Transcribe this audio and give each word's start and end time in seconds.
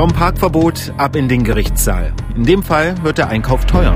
Vom 0.00 0.14
Parkverbot 0.14 0.94
ab 0.96 1.14
in 1.14 1.28
den 1.28 1.44
Gerichtssaal. 1.44 2.14
In 2.34 2.44
dem 2.44 2.62
Fall 2.62 2.94
wird 3.04 3.18
der 3.18 3.28
Einkauf 3.28 3.66
teuer. 3.66 3.92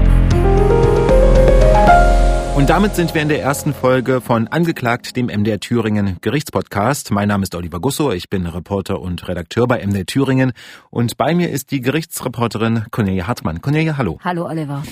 Und 2.54 2.68
damit 2.68 2.94
sind 2.94 3.14
wir 3.14 3.22
in 3.22 3.30
der 3.30 3.40
ersten 3.40 3.72
Folge 3.72 4.20
von 4.20 4.46
Angeklagt, 4.46 5.16
dem 5.16 5.28
MDR 5.28 5.60
Thüringen 5.60 6.18
Gerichtspodcast. 6.20 7.10
Mein 7.10 7.28
Name 7.28 7.44
ist 7.44 7.54
Oliver 7.54 7.80
Gusso, 7.80 8.12
ich 8.12 8.28
bin 8.28 8.44
Reporter 8.44 9.00
und 9.00 9.26
Redakteur 9.26 9.66
bei 9.66 9.82
MDR 9.82 10.04
Thüringen 10.04 10.52
und 10.90 11.16
bei 11.16 11.34
mir 11.34 11.48
ist 11.48 11.70
die 11.70 11.80
Gerichtsreporterin 11.80 12.84
Cornelia 12.90 13.26
Hartmann. 13.26 13.62
Cornelia, 13.62 13.96
hallo. 13.96 14.18
Hallo 14.22 14.44
Oliver. 14.44 14.82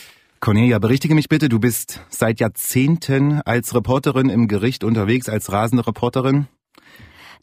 Cornelia, 0.40 0.79
berichtige 0.79 1.14
mich 1.14 1.29
bitte, 1.29 1.50
du 1.50 1.60
bist 1.60 2.00
seit 2.08 2.40
Jahrzehnten 2.40 3.42
als 3.42 3.74
Reporterin 3.74 4.30
im 4.30 4.48
Gericht 4.48 4.82
unterwegs, 4.82 5.29
als 5.29 5.52
rasende 5.52 5.86
Reporterin. 5.86 6.46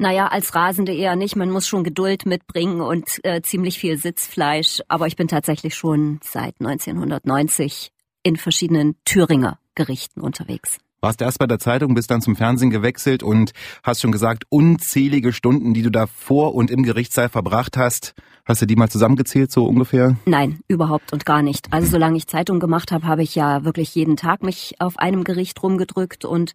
Naja, 0.01 0.27
als 0.27 0.55
Rasende 0.55 0.93
eher 0.93 1.17
nicht. 1.17 1.35
Man 1.35 1.51
muss 1.51 1.67
schon 1.67 1.83
Geduld 1.83 2.25
mitbringen 2.25 2.79
und 2.79 3.19
äh, 3.23 3.41
ziemlich 3.41 3.77
viel 3.77 3.97
Sitzfleisch. 3.97 4.81
Aber 4.87 5.07
ich 5.07 5.17
bin 5.17 5.27
tatsächlich 5.27 5.75
schon 5.75 6.21
seit 6.23 6.55
1990 6.61 7.91
in 8.23 8.37
verschiedenen 8.37 8.95
Thüringer 9.03 9.59
Gerichten 9.75 10.21
unterwegs. 10.21 10.77
Warst 11.01 11.21
erst 11.21 11.39
bei 11.39 11.47
der 11.47 11.59
Zeitung, 11.59 11.95
bist 11.95 12.11
dann 12.11 12.21
zum 12.21 12.37
Fernsehen 12.37 12.69
gewechselt 12.69 13.23
und 13.23 13.51
hast 13.83 14.01
schon 14.01 14.11
gesagt, 14.13 14.45
unzählige 14.49 15.33
Stunden, 15.33 15.73
die 15.73 15.81
du 15.81 15.89
da 15.89 16.07
vor 16.07 16.55
und 16.55 16.71
im 16.71 16.83
Gerichtssaal 16.83 17.29
verbracht 17.29 17.75
hast. 17.75 18.13
Hast 18.49 18.63
du 18.63 18.65
die 18.65 18.75
mal 18.75 18.89
zusammengezählt, 18.89 19.51
so 19.51 19.63
ungefähr? 19.65 20.15
Nein, 20.25 20.57
überhaupt 20.67 21.13
und 21.13 21.23
gar 21.23 21.43
nicht. 21.43 21.71
Also 21.71 21.87
solange 21.91 22.17
ich 22.17 22.25
Zeitung 22.25 22.59
gemacht 22.59 22.91
habe, 22.91 23.05
habe 23.05 23.21
ich 23.21 23.35
ja 23.35 23.63
wirklich 23.63 23.93
jeden 23.93 24.17
Tag 24.17 24.41
mich 24.41 24.73
auf 24.79 24.97
einem 24.97 25.23
Gericht 25.23 25.61
rumgedrückt 25.61 26.25
und 26.25 26.53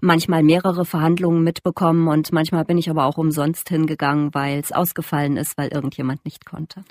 manchmal 0.00 0.42
mehrere 0.42 0.84
Verhandlungen 0.84 1.44
mitbekommen 1.44 2.08
und 2.08 2.32
manchmal 2.32 2.64
bin 2.64 2.76
ich 2.76 2.90
aber 2.90 3.04
auch 3.04 3.18
umsonst 3.18 3.68
hingegangen, 3.68 4.34
weil 4.34 4.58
es 4.58 4.72
ausgefallen 4.72 5.36
ist, 5.36 5.56
weil 5.56 5.68
irgendjemand 5.68 6.24
nicht 6.24 6.44
konnte. 6.44 6.82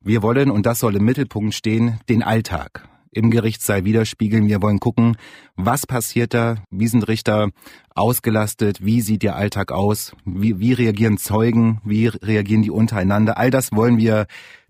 Wir 0.00 0.22
wollen, 0.22 0.52
und 0.52 0.64
das 0.64 0.78
soll 0.78 0.94
im 0.94 1.04
Mittelpunkt 1.04 1.54
stehen, 1.54 1.98
den 2.08 2.22
Alltag 2.22 2.88
im 3.12 3.30
Gerichtssaal 3.30 3.84
widerspiegeln. 3.84 4.46
Wir 4.46 4.62
wollen 4.62 4.80
gucken, 4.80 5.16
was 5.56 5.86
passiert 5.86 6.34
da, 6.34 6.56
wie 6.70 6.88
sind 6.88 7.08
Richter 7.08 7.50
ausgelastet, 7.94 8.84
wie 8.84 9.00
sieht 9.00 9.24
ihr 9.24 9.36
Alltag 9.36 9.72
aus, 9.72 10.14
wie, 10.24 10.58
wie 10.60 10.72
reagieren 10.72 11.18
Zeugen, 11.18 11.80
wie 11.84 12.06
reagieren 12.06 12.62
die 12.62 12.70
untereinander. 12.70 13.38
All 13.38 13.50
das 13.50 13.72
wollen 13.72 13.98
wir 13.98 14.26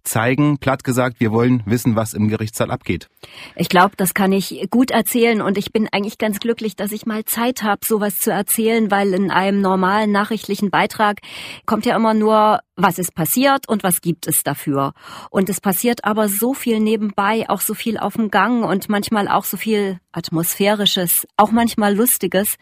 zeigen. 0.08 0.58
Platt 0.58 0.84
gesagt, 0.84 1.20
wir 1.20 1.32
wollen 1.32 1.62
wissen, 1.66 1.96
was 1.96 2.14
im 2.14 2.28
Gerichtssaal 2.28 2.70
abgeht. 2.70 3.08
Ich 3.56 3.68
glaube, 3.68 3.92
das 3.96 4.14
kann 4.14 4.32
ich 4.32 4.66
gut 4.70 4.90
erzählen 4.90 5.40
und 5.40 5.58
ich 5.58 5.72
bin 5.72 5.88
eigentlich 5.92 6.18
ganz 6.18 6.40
glücklich, 6.40 6.76
dass 6.76 6.92
ich 6.92 7.06
mal 7.06 7.24
Zeit 7.24 7.62
habe, 7.62 7.84
sowas 7.84 8.20
zu 8.20 8.30
erzählen, 8.30 8.90
weil 8.90 9.14
in 9.14 9.30
einem 9.30 9.60
normalen 9.60 10.12
nachrichtlichen 10.12 10.70
Beitrag 10.70 11.20
kommt 11.66 11.86
ja 11.86 11.96
immer 11.96 12.14
nur, 12.14 12.60
was 12.76 12.98
ist 12.98 13.14
passiert 13.14 13.68
und 13.68 13.82
was 13.82 14.00
gibt 14.00 14.26
es 14.26 14.42
dafür. 14.42 14.92
Und 15.30 15.48
es 15.48 15.60
passiert 15.60 16.04
aber 16.04 16.28
so 16.28 16.54
viel 16.54 16.80
nebenbei, 16.80 17.48
auch 17.48 17.60
so 17.60 17.74
viel 17.74 17.98
auf 17.98 18.14
dem 18.14 18.30
Gang 18.30 18.64
und 18.64 18.88
manchmal 18.88 19.28
auch 19.28 19.44
so 19.44 19.56
viel 19.56 19.98
atmosphärisches, 20.12 21.26
auch 21.36 21.50
manchmal 21.50 21.94
lustiges, 21.94 22.56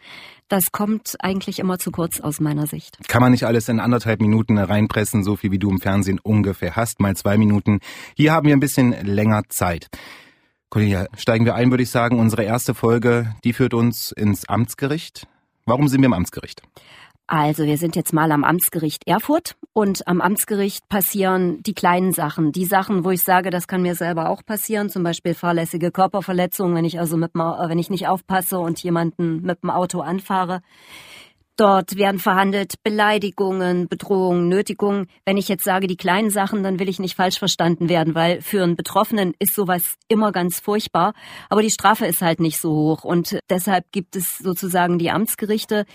das 0.49 0.73
kommt 0.73 1.17
eigentlich 1.21 1.59
immer 1.59 1.79
zu 1.79 1.91
kurz 1.91 2.21
aus 2.21 2.41
meiner 2.41 2.67
Sicht. 2.67 2.99
Kann 3.09 3.21
man 3.21 3.33
nicht 3.33 3.45
alles 3.45 3.69
in 3.69 3.81
anderthalb 3.81 4.21
Minuten 4.21 4.59
reinpressen, 4.59 5.25
so 5.25 5.37
viel 5.37 5.51
wie 5.51 5.59
du 5.59 5.71
im 5.71 5.81
Fernsehen 5.81 6.21
ungefähr 6.23 6.77
hast, 6.77 7.01
mal 7.01 7.17
zwei 7.17 7.37
Minuten. 7.37 7.81
Hier 8.15 8.33
haben 8.33 8.47
wir 8.47 8.55
ein 8.55 8.61
bisschen 8.61 8.93
länger 9.05 9.43
Zeit. 9.49 9.89
Cornelia, 10.69 11.07
steigen 11.17 11.45
wir 11.45 11.55
ein, 11.55 11.71
würde 11.71 11.83
ich 11.83 11.91
sagen. 11.91 12.19
Unsere 12.19 12.43
erste 12.43 12.75
Folge, 12.75 13.35
die 13.45 13.53
führt 13.53 13.75
uns 13.75 14.13
ins 14.13 14.49
Amtsgericht. 14.49 15.27
Warum 15.65 15.89
sind 15.89 16.01
wir 16.01 16.07
im 16.07 16.13
Amtsgericht? 16.13 16.63
Also 17.29 17.65
wir 17.65 17.77
sind 17.77 17.97
jetzt 17.97 18.13
mal 18.13 18.31
am 18.31 18.45
Amtsgericht 18.45 19.09
Erfurt 19.09 19.57
und 19.73 20.07
am 20.07 20.21
Amtsgericht 20.21 20.89
passieren 20.89 21.61
die 21.65 21.75
kleinen 21.75 22.13
Sachen, 22.13 22.53
die 22.53 22.65
Sachen, 22.65 23.05
wo 23.05 23.11
ich 23.11 23.23
sage, 23.23 23.51
das 23.51 23.67
kann 23.67 23.83
mir 23.83 23.97
selber 23.97 24.31
auch 24.31 24.45
passieren, 24.45 24.91
zum 24.91 25.03
Beispiel 25.03 25.35
fahrlässige 25.35 25.91
Körperverletzungen, 25.91 26.77
wenn 26.77 26.85
ich 26.85 27.01
also 27.01 27.17
mit, 27.17 27.35
wenn 27.35 27.81
ich 27.81 27.91
nicht 27.91 28.07
aufpasse 28.07 28.61
und 28.61 28.81
jemanden 28.81 29.43
mit 29.43 29.61
dem 29.65 29.71
Auto 29.71 30.03
anfahre. 30.03 30.61
Dort 31.57 31.97
werden 31.97 32.21
verhandelt 32.21 32.75
Beleidigungen, 32.83 33.89
Bedrohungen, 33.89 34.49
Nötigungen. 34.49 35.09
Wenn 35.25 35.39
ich 35.39 35.49
jetzt 35.49 35.65
sage 35.65 35.87
die 35.87 35.97
kleinen 35.97 36.29
Sachen, 36.29 36.63
dann 36.63 36.79
will 36.79 36.89
ich 36.91 36.99
nicht 36.99 37.17
falsch 37.17 37.39
verstanden 37.39 37.89
werden, 37.89 38.15
weil 38.15 38.43
für 38.43 38.63
einen 38.63 38.77
Betroffenen 38.77 39.33
ist 39.39 39.55
sowas 39.55 39.95
immer 40.09 40.33
ganz 40.33 40.61
furchtbar. 40.61 41.15
Aber 41.49 41.63
die 41.63 41.71
Strafe 41.71 42.05
ist 42.05 42.21
halt 42.21 42.41
nicht 42.41 42.61
so 42.61 42.73
hoch. 42.73 43.05
Und 43.05 43.39
deshalb 43.49 43.91
gibt 43.91 44.17
es 44.17 44.37
sozusagen 44.37 44.99
die 44.99 45.11
Amtsgerichte, 45.11 45.87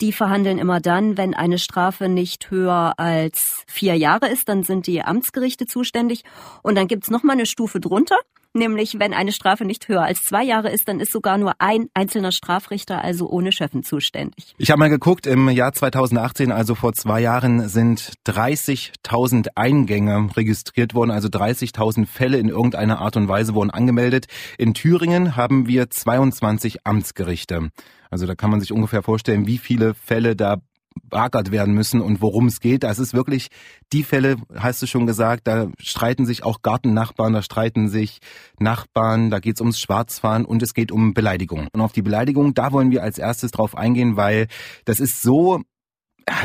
die 0.00 0.12
verhandeln 0.12 0.58
immer 0.58 0.80
dann, 0.80 1.16
wenn 1.16 1.34
eine 1.34 1.58
Strafe 1.58 2.08
nicht 2.08 2.52
höher 2.52 2.94
als 2.96 3.64
vier 3.66 3.96
Jahre 3.96 4.28
ist, 4.28 4.48
dann 4.48 4.62
sind 4.62 4.86
die 4.86 5.02
Amtsgerichte 5.02 5.66
zuständig. 5.66 6.22
Und 6.62 6.76
dann 6.76 6.86
gibt's 6.86 7.10
noch 7.10 7.24
mal 7.24 7.32
eine 7.32 7.46
Stufe 7.46 7.80
drunter. 7.80 8.18
Nämlich, 8.54 8.98
wenn 8.98 9.12
eine 9.12 9.32
Strafe 9.32 9.64
nicht 9.64 9.88
höher 9.88 10.02
als 10.02 10.24
zwei 10.24 10.42
Jahre 10.42 10.70
ist, 10.70 10.88
dann 10.88 11.00
ist 11.00 11.12
sogar 11.12 11.36
nur 11.38 11.52
ein 11.58 11.88
einzelner 11.94 12.32
Strafrichter, 12.32 13.02
also 13.04 13.28
ohne 13.28 13.52
Schöffen, 13.52 13.82
zuständig. 13.82 14.54
Ich 14.56 14.70
habe 14.70 14.78
mal 14.78 14.88
geguckt, 14.88 15.26
im 15.26 15.48
Jahr 15.50 15.72
2018, 15.72 16.50
also 16.50 16.74
vor 16.74 16.94
zwei 16.94 17.20
Jahren, 17.20 17.68
sind 17.68 18.14
30.000 18.26 19.48
Eingänge 19.54 20.30
registriert 20.34 20.94
worden, 20.94 21.10
also 21.10 21.28
30.000 21.28 22.06
Fälle 22.06 22.38
in 22.38 22.48
irgendeiner 22.48 23.00
Art 23.00 23.16
und 23.16 23.28
Weise 23.28 23.54
wurden 23.54 23.70
angemeldet. 23.70 24.26
In 24.56 24.72
Thüringen 24.72 25.36
haben 25.36 25.66
wir 25.66 25.90
22 25.90 26.86
Amtsgerichte. 26.86 27.70
Also 28.10 28.26
da 28.26 28.34
kann 28.34 28.50
man 28.50 28.60
sich 28.60 28.72
ungefähr 28.72 29.02
vorstellen, 29.02 29.46
wie 29.46 29.58
viele 29.58 29.94
Fälle 29.94 30.34
da 30.34 30.56
beackert 31.04 31.50
werden 31.50 31.74
müssen 31.74 32.00
und 32.00 32.20
worum 32.20 32.46
es 32.46 32.60
geht. 32.60 32.82
Das 32.82 32.98
ist 32.98 33.14
wirklich 33.14 33.48
die 33.92 34.02
Fälle, 34.02 34.36
hast 34.54 34.82
du 34.82 34.86
schon 34.86 35.06
gesagt, 35.06 35.46
da 35.46 35.68
streiten 35.78 36.26
sich 36.26 36.44
auch 36.44 36.62
Gartennachbarn, 36.62 37.32
da 37.32 37.42
streiten 37.42 37.88
sich 37.88 38.18
Nachbarn, 38.58 39.30
da 39.30 39.38
geht 39.38 39.56
es 39.56 39.60
ums 39.60 39.80
Schwarzfahren 39.80 40.44
und 40.44 40.62
es 40.62 40.74
geht 40.74 40.92
um 40.92 41.14
Beleidigung. 41.14 41.68
Und 41.72 41.80
auf 41.80 41.92
die 41.92 42.02
Beleidigung, 42.02 42.54
da 42.54 42.72
wollen 42.72 42.90
wir 42.90 43.02
als 43.02 43.18
erstes 43.18 43.50
drauf 43.50 43.76
eingehen, 43.76 44.16
weil 44.16 44.48
das 44.84 45.00
ist 45.00 45.22
so 45.22 45.62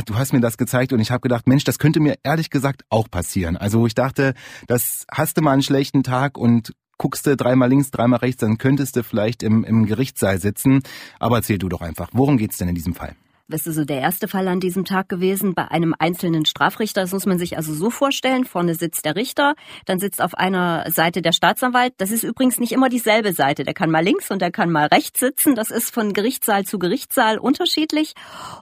du 0.06 0.16
hast 0.16 0.34
mir 0.34 0.40
das 0.40 0.58
gezeigt 0.58 0.94
und 0.94 1.00
ich 1.00 1.12
habe 1.12 1.22
gedacht, 1.22 1.48
Mensch, 1.48 1.64
das 1.64 1.80
könnte 1.80 2.00
mir 2.00 2.16
ehrlich 2.24 2.50
gesagt 2.50 2.84
auch 2.90 3.10
passieren. 3.10 3.58
Also 3.58 3.86
ich 3.86 3.96
dachte, 3.96 4.34
das 4.68 5.06
hast 5.12 5.38
du 5.38 5.42
mal 5.42 5.52
einen 5.52 5.62
schlechten 5.62 6.04
Tag 6.04 6.38
und 6.38 6.74
guckst 6.98 7.26
du 7.26 7.36
dreimal 7.36 7.70
links, 7.70 7.92
dreimal 7.92 8.20
rechts, 8.20 8.42
dann 8.42 8.58
könntest 8.58 8.96
du 8.96 9.04
vielleicht 9.04 9.44
im, 9.44 9.64
im 9.64 9.86
Gerichtssaal 9.86 10.40
sitzen. 10.40 10.82
Aber 11.20 11.38
erzähl 11.38 11.58
du 11.58 11.70
doch 11.70 11.82
einfach, 11.82 12.10
worum 12.14 12.38
geht's 12.38 12.58
denn 12.58 12.70
in 12.70 12.76
diesem 12.76 12.94
Fall? 12.94 13.16
Das 13.54 13.68
ist 13.68 13.76
so 13.76 13.86
der 13.86 14.02
erste 14.02 14.28
Fall 14.28 14.48
an 14.48 14.60
diesem 14.60 14.84
Tag 14.84 15.10
gewesen 15.10 15.54
bei 15.54 15.70
einem 15.70 15.94
einzelnen 16.00 16.44
Strafrichter. 16.44 17.02
Das 17.02 17.12
muss 17.12 17.28
man 17.28 17.38
sich 17.38 17.56
also 17.56 17.72
so 17.72 17.92
vorstellen. 17.92 18.46
Vorne 18.46 18.74
sitzt 18.74 19.06
der 19.06 19.16
Richter, 19.16 19.54
dann 19.86 20.00
sitzt 20.00 20.24
auf 20.24 20.34
einer 20.34 20.90
Seite 20.90 21.22
der 21.22 21.34
Staatsanwalt. 21.34 21.94
Das 21.98 22.10
ist 22.10 22.24
übrigens 22.24 22.60
nicht 22.60 22.72
immer 22.72 22.90
dieselbe 22.90 23.32
Seite. 23.32 23.64
Der 23.64 23.76
kann 23.76 23.92
mal 23.92 24.04
links 24.04 24.32
und 24.32 24.42
der 24.42 24.50
kann 24.50 24.72
mal 24.72 24.88
rechts 24.88 25.20
sitzen. 25.20 25.54
Das 25.54 25.70
ist 25.70 25.94
von 25.94 26.14
Gerichtssaal 26.14 26.64
zu 26.64 26.80
Gerichtssaal 26.80 27.38
unterschiedlich. 27.38 28.16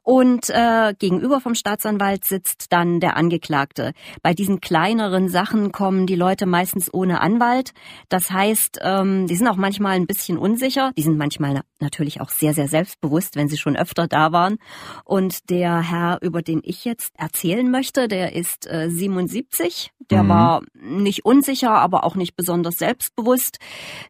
Und 0.03 0.49
äh, 0.49 0.93
gegenüber 0.99 1.39
vom 1.39 1.55
Staatsanwalt 1.55 2.25
sitzt 2.25 2.73
dann 2.73 2.99
der 2.99 3.15
Angeklagte. 3.15 3.93
Bei 4.21 4.33
diesen 4.33 4.59
kleineren 4.59 5.29
Sachen 5.29 5.71
kommen 5.71 6.05
die 6.05 6.17
Leute 6.17 6.45
meistens 6.45 6.93
ohne 6.93 7.21
Anwalt. 7.21 7.71
Das 8.09 8.29
heißt, 8.29 8.79
ähm, 8.81 9.27
die 9.27 9.37
sind 9.37 9.47
auch 9.47 9.55
manchmal 9.55 9.93
ein 9.93 10.05
bisschen 10.05 10.37
unsicher. 10.37 10.91
Die 10.97 11.03
sind 11.03 11.17
manchmal 11.17 11.61
natürlich 11.79 12.19
auch 12.19 12.29
sehr, 12.29 12.53
sehr 12.53 12.67
selbstbewusst, 12.67 13.37
wenn 13.37 13.47
sie 13.47 13.57
schon 13.57 13.77
öfter 13.77 14.09
da 14.09 14.33
waren. 14.33 14.57
Und 15.05 15.49
der 15.49 15.81
Herr, 15.81 16.19
über 16.21 16.41
den 16.41 16.61
ich 16.63 16.85
jetzt 16.85 17.13
erzählen 17.17 17.69
möchte, 17.69 18.07
der 18.07 18.35
ist 18.35 18.67
äh, 18.67 18.89
77. 18.89 19.91
Der 20.09 20.23
mhm. 20.23 20.29
war 20.29 20.61
nicht 20.73 21.25
unsicher, 21.25 21.71
aber 21.71 22.03
auch 22.03 22.15
nicht 22.15 22.35
besonders 22.35 22.75
selbstbewusst. 22.77 23.59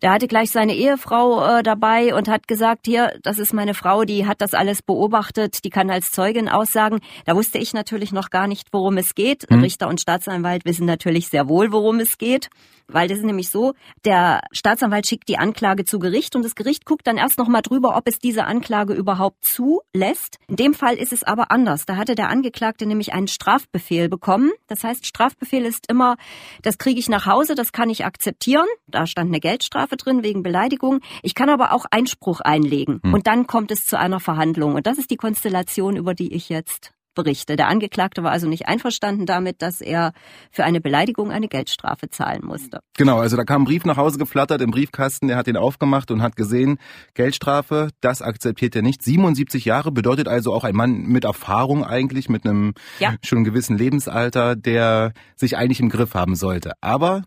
Der 0.01 0.11
hatte 0.11 0.27
gleich 0.27 0.51
seine 0.51 0.75
Ehefrau 0.75 1.59
äh, 1.59 1.63
dabei 1.63 2.15
und 2.15 2.27
hat 2.27 2.47
gesagt, 2.47 2.85
hier, 2.85 3.13
das 3.23 3.39
ist 3.39 3.53
meine 3.53 3.73
Frau, 3.73 4.03
die 4.03 4.25
hat 4.25 4.41
das 4.41 4.53
alles 4.53 4.81
beobachtet, 4.81 5.63
die 5.63 5.69
kann 5.69 5.89
als 5.89 6.11
Zeugin 6.11 6.49
aussagen. 6.49 6.99
Da 7.25 7.35
wusste 7.35 7.59
ich 7.59 7.73
natürlich 7.73 8.11
noch 8.11 8.29
gar 8.29 8.47
nicht, 8.47 8.69
worum 8.71 8.97
es 8.97 9.15
geht. 9.15 9.49
Mhm. 9.49 9.61
Richter 9.61 9.87
und 9.87 10.01
Staatsanwalt 10.01 10.65
wissen 10.65 10.85
natürlich 10.85 11.29
sehr 11.29 11.47
wohl, 11.47 11.71
worum 11.71 11.99
es 11.99 12.17
geht. 12.17 12.49
Weil 12.87 13.07
das 13.07 13.19
ist 13.19 13.25
nämlich 13.25 13.49
so, 13.49 13.73
der 14.05 14.41
Staatsanwalt 14.51 15.07
schickt 15.07 15.29
die 15.29 15.37
Anklage 15.37 15.85
zu 15.85 15.99
Gericht 15.99 16.35
und 16.35 16.43
das 16.43 16.55
Gericht 16.55 16.85
guckt 16.85 17.07
dann 17.07 17.17
erst 17.17 17.37
nochmal 17.37 17.61
drüber, 17.61 17.95
ob 17.95 18.07
es 18.07 18.19
diese 18.19 18.45
Anklage 18.45 18.93
überhaupt 18.93 19.45
zulässt. 19.45 20.37
In 20.51 20.57
dem 20.57 20.73
Fall 20.73 20.95
ist 20.95 21.13
es 21.13 21.23
aber 21.23 21.49
anders. 21.49 21.85
Da 21.85 21.95
hatte 21.95 22.13
der 22.13 22.27
Angeklagte 22.27 22.85
nämlich 22.85 23.13
einen 23.13 23.29
Strafbefehl 23.29 24.09
bekommen. 24.09 24.51
Das 24.67 24.83
heißt, 24.83 25.05
Strafbefehl 25.05 25.63
ist 25.63 25.89
immer, 25.89 26.17
das 26.61 26.77
kriege 26.77 26.99
ich 26.99 27.07
nach 27.07 27.25
Hause, 27.25 27.55
das 27.55 27.71
kann 27.71 27.89
ich 27.89 28.03
akzeptieren. 28.03 28.65
Da 28.85 29.07
stand 29.07 29.29
eine 29.29 29.39
Geldstrafe 29.39 29.95
drin 29.95 30.23
wegen 30.23 30.43
Beleidigung. 30.43 30.99
Ich 31.23 31.35
kann 31.35 31.47
aber 31.47 31.71
auch 31.71 31.85
Einspruch 31.89 32.41
einlegen. 32.41 32.99
Hm. 33.01 33.13
Und 33.13 33.27
dann 33.27 33.47
kommt 33.47 33.71
es 33.71 33.85
zu 33.85 33.97
einer 33.97 34.19
Verhandlung. 34.19 34.75
Und 34.75 34.87
das 34.87 34.97
ist 34.97 35.09
die 35.09 35.15
Konstellation, 35.15 35.95
über 35.95 36.13
die 36.13 36.33
ich 36.33 36.49
jetzt 36.49 36.91
Berichte. 37.13 37.55
Der 37.55 37.67
Angeklagte 37.67 38.23
war 38.23 38.31
also 38.31 38.47
nicht 38.47 38.67
einverstanden 38.67 39.25
damit, 39.25 39.61
dass 39.61 39.81
er 39.81 40.13
für 40.51 40.63
eine 40.63 40.81
Beleidigung 40.81 41.31
eine 41.31 41.47
Geldstrafe 41.47 42.09
zahlen 42.09 42.41
musste. 42.43 42.79
Genau, 42.97 43.19
also 43.19 43.37
da 43.37 43.43
kam 43.43 43.63
ein 43.63 43.65
Brief 43.65 43.85
nach 43.85 43.97
Hause 43.97 44.17
geflattert 44.17 44.61
im 44.61 44.71
Briefkasten, 44.71 45.27
der 45.27 45.37
hat 45.37 45.47
ihn 45.47 45.57
aufgemacht 45.57 46.11
und 46.11 46.21
hat 46.21 46.35
gesehen, 46.35 46.77
Geldstrafe, 47.13 47.89
das 48.01 48.21
akzeptiert 48.21 48.75
er 48.75 48.81
nicht. 48.81 49.03
77 49.03 49.65
Jahre 49.65 49.91
bedeutet 49.91 50.27
also 50.27 50.53
auch 50.53 50.63
ein 50.63 50.75
Mann 50.75 51.03
mit 51.03 51.25
Erfahrung 51.25 51.83
eigentlich, 51.83 52.29
mit 52.29 52.45
einem 52.45 52.73
ja. 52.99 53.15
schon 53.23 53.43
gewissen 53.43 53.77
Lebensalter, 53.77 54.55
der 54.55 55.13
sich 55.35 55.57
eigentlich 55.57 55.79
im 55.79 55.89
Griff 55.89 56.13
haben 56.13 56.35
sollte. 56.35 56.73
Aber 56.81 57.23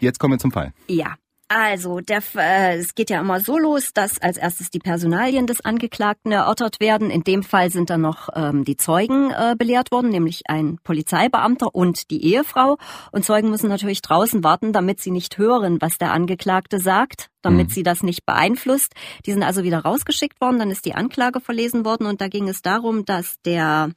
jetzt 0.00 0.18
kommen 0.18 0.34
wir 0.34 0.38
zum 0.38 0.52
Fall. 0.52 0.72
Ja, 0.88 1.14
also, 1.48 2.00
der, 2.00 2.22
äh, 2.34 2.76
es 2.78 2.96
geht 2.96 3.08
ja 3.08 3.20
immer 3.20 3.38
so 3.38 3.56
los, 3.56 3.92
dass 3.94 4.20
als 4.20 4.36
erstes 4.36 4.70
die 4.70 4.80
Personalien 4.80 5.46
des 5.46 5.64
Angeklagten 5.64 6.32
erörtert 6.32 6.80
werden. 6.80 7.08
In 7.08 7.22
dem 7.22 7.44
Fall 7.44 7.70
sind 7.70 7.88
dann 7.88 8.00
noch 8.00 8.28
ähm, 8.34 8.64
die 8.64 8.76
Zeugen 8.76 9.30
äh, 9.30 9.54
belehrt 9.56 9.92
worden, 9.92 10.10
nämlich 10.10 10.42
ein 10.48 10.78
Polizeibeamter 10.82 11.72
und 11.72 12.10
die 12.10 12.24
Ehefrau. 12.24 12.78
Und 13.12 13.24
Zeugen 13.24 13.50
müssen 13.50 13.68
natürlich 13.68 14.02
draußen 14.02 14.42
warten, 14.42 14.72
damit 14.72 15.00
sie 15.00 15.12
nicht 15.12 15.38
hören, 15.38 15.80
was 15.80 15.98
der 15.98 16.10
Angeklagte 16.10 16.80
sagt, 16.80 17.30
damit 17.42 17.68
mhm. 17.68 17.72
sie 17.72 17.82
das 17.84 18.02
nicht 18.02 18.26
beeinflusst. 18.26 18.94
Die 19.24 19.32
sind 19.32 19.44
also 19.44 19.62
wieder 19.62 19.78
rausgeschickt 19.78 20.40
worden, 20.40 20.58
dann 20.58 20.72
ist 20.72 20.84
die 20.84 20.94
Anklage 20.94 21.40
verlesen 21.40 21.84
worden 21.84 22.06
und 22.06 22.20
da 22.20 22.26
ging 22.26 22.48
es 22.48 22.60
darum, 22.60 23.04
dass 23.04 23.40
der 23.42 23.90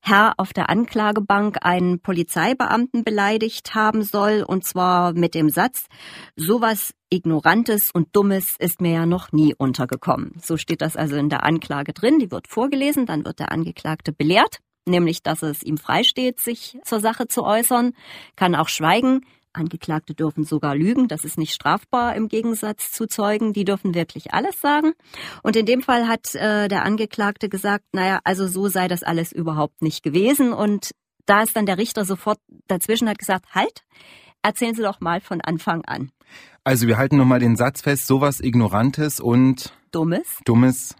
Herr 0.00 0.34
auf 0.36 0.52
der 0.52 0.70
Anklagebank 0.70 1.58
einen 1.62 2.00
Polizeibeamten 2.00 3.04
beleidigt 3.04 3.74
haben 3.74 4.02
soll, 4.02 4.44
und 4.46 4.64
zwar 4.64 5.12
mit 5.12 5.34
dem 5.34 5.48
Satz, 5.48 5.86
sowas 6.36 6.92
Ignorantes 7.10 7.90
und 7.92 8.14
Dummes 8.14 8.56
ist 8.58 8.80
mir 8.80 8.92
ja 8.92 9.06
noch 9.06 9.32
nie 9.32 9.54
untergekommen. 9.54 10.32
So 10.42 10.56
steht 10.56 10.82
das 10.82 10.96
also 10.96 11.16
in 11.16 11.28
der 11.28 11.44
Anklage 11.44 11.92
drin, 11.92 12.18
die 12.18 12.30
wird 12.30 12.48
vorgelesen, 12.48 13.06
dann 13.06 13.24
wird 13.24 13.38
der 13.38 13.52
Angeklagte 13.52 14.12
belehrt, 14.12 14.60
nämlich 14.86 15.22
dass 15.22 15.42
es 15.42 15.62
ihm 15.62 15.78
freisteht, 15.78 16.40
sich 16.40 16.78
zur 16.84 17.00
Sache 17.00 17.28
zu 17.28 17.44
äußern, 17.44 17.92
kann 18.36 18.54
auch 18.54 18.68
schweigen, 18.68 19.22
Angeklagte 19.56 20.14
dürfen 20.14 20.44
sogar 20.44 20.74
lügen, 20.74 21.08
das 21.08 21.24
ist 21.24 21.38
nicht 21.38 21.52
strafbar 21.52 22.14
im 22.14 22.28
Gegensatz 22.28 22.92
zu 22.92 23.06
Zeugen, 23.06 23.52
die 23.52 23.64
dürfen 23.64 23.94
wirklich 23.94 24.32
alles 24.34 24.60
sagen. 24.60 24.92
Und 25.42 25.56
in 25.56 25.66
dem 25.66 25.82
Fall 25.82 26.06
hat 26.08 26.34
äh, 26.34 26.68
der 26.68 26.84
Angeklagte 26.84 27.48
gesagt, 27.48 27.84
naja, 27.92 28.20
also 28.24 28.46
so 28.46 28.68
sei 28.68 28.88
das 28.88 29.02
alles 29.02 29.32
überhaupt 29.32 29.82
nicht 29.82 30.02
gewesen. 30.02 30.52
Und 30.52 30.90
da 31.26 31.42
ist 31.42 31.56
dann 31.56 31.66
der 31.66 31.78
Richter 31.78 32.04
sofort 32.04 32.38
dazwischen 32.68 33.08
hat 33.08 33.18
gesagt, 33.18 33.54
halt, 33.54 33.84
erzählen 34.42 34.74
Sie 34.74 34.82
doch 34.82 35.00
mal 35.00 35.20
von 35.20 35.40
Anfang 35.40 35.84
an. 35.84 36.10
Also 36.64 36.86
wir 36.86 36.96
halten 36.96 37.16
nochmal 37.16 37.40
den 37.40 37.56
Satz 37.56 37.80
fest, 37.80 38.06
sowas 38.06 38.40
Ignorantes 38.40 39.20
und 39.20 39.72
Dummes. 39.92 40.40
Dummes 40.44 40.96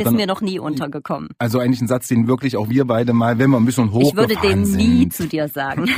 ist 0.00 0.12
mir 0.12 0.26
noch 0.26 0.40
nie 0.40 0.58
untergekommen. 0.58 1.30
Also 1.38 1.58
eigentlich 1.58 1.80
ein 1.80 1.88
Satz, 1.88 2.08
den 2.08 2.28
wirklich 2.28 2.56
auch 2.56 2.68
wir 2.68 2.84
beide 2.86 3.12
mal, 3.12 3.38
wenn 3.38 3.50
wir 3.50 3.58
ein 3.58 3.64
bisschen 3.64 3.92
hoch 3.92 4.10
Ich 4.10 4.16
würde 4.16 4.36
den 4.36 4.64
sind. 4.64 4.76
nie 4.76 5.08
zu 5.08 5.26
dir 5.26 5.48
sagen. 5.48 5.88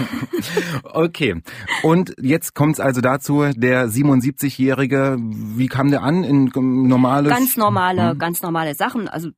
okay. 0.84 1.42
Und 1.82 2.14
jetzt 2.20 2.54
kommt 2.54 2.74
es 2.74 2.80
also 2.80 3.00
dazu, 3.00 3.44
der 3.54 3.88
77-Jährige, 3.88 5.16
wie 5.20 5.66
kam 5.66 5.90
der 5.90 6.02
an 6.02 6.24
in 6.24 6.50
normales? 6.54 7.30
Ganz 7.30 7.56
normale, 7.56 8.10
hm? 8.10 8.18
ganz 8.18 8.42
normale 8.42 8.74
Sachen. 8.74 9.08
Also 9.08 9.30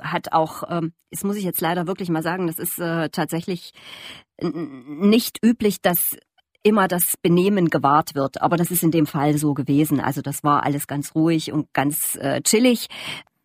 hat 0.00 0.32
auch, 0.32 0.64
ähm, 0.68 0.92
das 1.10 1.24
muss 1.24 1.36
ich 1.36 1.44
jetzt 1.44 1.60
leider 1.60 1.86
wirklich 1.86 2.08
mal 2.08 2.22
sagen, 2.22 2.46
das 2.46 2.58
ist 2.58 2.78
äh, 2.78 3.08
tatsächlich 3.10 3.72
nicht 4.40 5.38
üblich, 5.42 5.80
dass 5.80 6.16
immer 6.62 6.88
das 6.88 7.16
Benehmen 7.22 7.68
gewahrt 7.68 8.14
wird. 8.14 8.42
Aber 8.42 8.56
das 8.56 8.70
ist 8.70 8.82
in 8.82 8.90
dem 8.90 9.06
Fall 9.06 9.38
so 9.38 9.54
gewesen. 9.54 10.00
Also 10.00 10.20
das 10.20 10.42
war 10.42 10.64
alles 10.64 10.86
ganz 10.86 11.14
ruhig 11.14 11.52
und 11.52 11.72
ganz 11.72 12.16
äh, 12.16 12.42
chillig. 12.42 12.88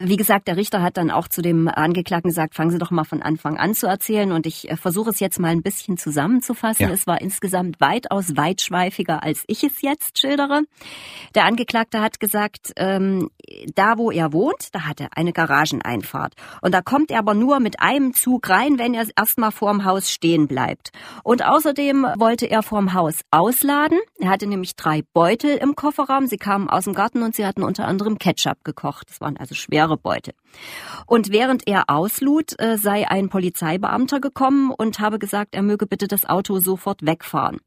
Wie 0.04 0.18
gesagt, 0.18 0.48
der 0.48 0.58
Richter 0.58 0.82
hat 0.82 0.98
dann 0.98 1.12
auch 1.12 1.28
zu 1.28 1.42
dem 1.42 1.68
Angeklagten 1.68 2.30
gesagt, 2.30 2.56
fangen 2.56 2.72
Sie 2.72 2.78
doch 2.78 2.92
mal 2.92 3.04
von 3.04 3.22
Anfang 3.22 3.58
an 3.58 3.76
zu 3.76 3.88
erzählen. 3.88 4.32
Und 4.32 4.46
ich 4.46 4.70
äh, 4.70 4.78
versuche 4.78 5.12
es 5.12 5.20
jetzt 5.20 5.40
mal 5.40 5.50
ein 5.50 5.62
bisschen 5.62 5.98
zusammenzufassen. 5.98 6.88
Ja. 6.88 6.94
Es 6.94 7.08
war 7.08 7.22
insgesamt 7.22 7.80
weitaus 7.80 8.36
weitschweifiger, 8.36 9.24
als 9.24 9.44
ich 9.48 9.64
es 9.64 9.82
jetzt 9.82 10.20
schildere. 10.20 10.64
Der 11.36 11.46
Angeklagte 11.46 12.02
hat 12.02 12.20
gesagt, 12.20 12.74
ähm, 12.78 13.30
da 13.76 13.98
wo 13.98 14.12
er 14.12 14.34
wohnt, 14.34 14.70
da 14.74 14.88
hat 14.88 15.02
er 15.02 15.10
eine 15.16 15.34
Garageneinfahrt. 15.34 16.34
Und 16.62 16.74
da 16.74 16.82
kommt 16.82 17.12
er 17.12 17.20
aber 17.20 17.34
nur 17.34 17.60
mit 17.60 17.80
einem 17.80 18.14
Zug 18.14 18.50
rein, 18.50 18.80
wenn 18.80 18.94
er 18.94 19.08
erstmal 19.16 19.52
vorm 19.52 19.86
Haus 19.86 20.10
stehen 20.10 20.48
bleibt. 20.48 20.92
Und 21.24 21.46
außerdem 21.46 22.06
wollte 22.18 22.50
er 22.50 22.64
vorm 22.64 22.94
Haus 22.94 23.22
ausladen. 23.32 24.00
Er 24.20 24.30
hatte 24.30 24.48
nämlich 24.48 24.76
drei 24.76 25.04
Beutel 25.14 25.58
im 25.58 25.76
Kofferraum. 25.76 26.28
Sie 26.28 26.38
kamen 26.38 26.70
aus 26.70 26.86
dem 26.86 26.94
Garten 26.94 27.22
und 27.24 27.36
sie 27.36 27.46
hatten 27.46 27.64
unter 27.64 27.88
anderem 27.88 28.18
Ketchup 28.18 28.64
gekocht. 28.64 29.10
Das 29.10 29.22
waren 29.22 29.38
also 29.38 29.56
schwere 29.56 29.91
Beute. 29.98 30.34
Und 31.06 31.32
während 31.32 31.68
er 31.68 31.86
auslud, 31.88 32.60
äh, 32.60 32.78
sei 32.78 33.08
ein 33.08 33.30
Polizeibeamter 33.30 34.20
gekommen 34.20 34.72
und 34.72 35.00
habe 35.00 35.20
gesagt, 35.20 35.56
er 35.56 35.62
möge 35.62 35.88
bitte 35.88 36.08
das 36.08 36.26
Auto 36.26 36.60
sofort 36.60 37.06
wegfahren. 37.06 37.60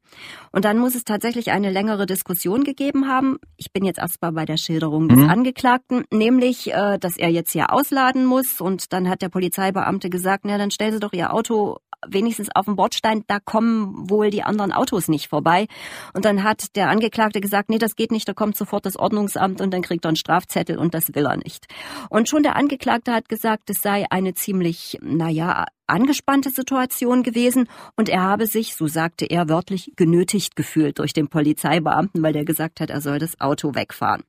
Und 0.51 0.65
dann 0.65 0.77
muss 0.77 0.95
es 0.95 1.03
tatsächlich 1.03 1.51
eine 1.51 1.71
längere 1.71 2.05
Diskussion 2.05 2.63
gegeben 2.63 3.07
haben. 3.07 3.37
Ich 3.57 3.71
bin 3.71 3.85
jetzt 3.85 3.99
erstmal 3.99 4.31
bei 4.31 4.45
der 4.45 4.57
Schilderung 4.57 5.09
des 5.09 5.19
mhm. 5.19 5.29
Angeklagten, 5.29 6.05
nämlich, 6.11 6.73
äh, 6.73 6.97
dass 6.99 7.17
er 7.17 7.29
jetzt 7.29 7.51
hier 7.51 7.71
ausladen 7.71 8.25
muss. 8.25 8.61
Und 8.61 8.93
dann 8.93 9.09
hat 9.09 9.21
der 9.21 9.29
Polizeibeamte 9.29 10.09
gesagt, 10.09 10.45
na, 10.45 10.57
dann 10.57 10.71
stellen 10.71 10.93
Sie 10.93 10.99
doch 10.99 11.13
Ihr 11.13 11.33
Auto 11.33 11.77
wenigstens 12.07 12.49
auf 12.53 12.65
dem 12.65 12.75
Bordstein, 12.75 13.23
da 13.27 13.39
kommen 13.39 14.09
wohl 14.09 14.29
die 14.29 14.43
anderen 14.43 14.71
Autos 14.71 15.07
nicht 15.07 15.27
vorbei. 15.27 15.67
Und 16.13 16.25
dann 16.25 16.43
hat 16.43 16.75
der 16.75 16.89
Angeklagte 16.89 17.41
gesagt, 17.41 17.69
nee, 17.69 17.77
das 17.77 17.95
geht 17.95 18.11
nicht, 18.11 18.27
da 18.27 18.33
kommt 18.33 18.57
sofort 18.57 18.85
das 18.85 18.97
Ordnungsamt 18.97 19.61
und 19.61 19.73
dann 19.73 19.81
kriegt 19.81 20.05
er 20.05 20.09
einen 20.09 20.15
Strafzettel 20.15 20.77
und 20.77 20.93
das 20.93 21.13
will 21.13 21.25
er 21.25 21.37
nicht. 21.37 21.67
Und 22.09 22.29
schon 22.29 22.43
der 22.43 22.55
Angeklagte 22.55 23.13
hat 23.13 23.29
gesagt, 23.29 23.69
es 23.69 23.81
sei 23.81 24.05
eine 24.09 24.33
ziemlich, 24.33 24.97
naja, 25.01 25.65
angespannte 25.87 26.49
Situation 26.49 27.23
gewesen 27.23 27.67
und 27.95 28.09
er 28.09 28.23
habe 28.23 28.47
sich, 28.47 28.75
so 28.75 28.87
sagte 28.87 29.25
er 29.25 29.49
wörtlich, 29.49 29.91
genötigt 29.95 30.55
gefühlt 30.55 30.99
durch 30.99 31.13
den 31.13 31.27
Polizeibeamten, 31.27 32.23
weil 32.23 32.33
der 32.33 32.45
gesagt 32.45 32.79
hat, 32.79 32.89
er 32.89 33.01
soll 33.01 33.19
das 33.19 33.39
Auto 33.39 33.75
wegfahren. 33.75 34.23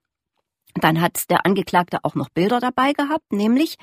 Dann 0.81 1.01
hat 1.01 1.31
der 1.31 1.47
Angeklagte 1.47 1.99
auch 2.03 2.15
noch 2.15 2.29
Bilder 2.29 2.61
dabei 2.61 2.93
gehabt, 2.93 3.33
nämlich, 3.33 3.77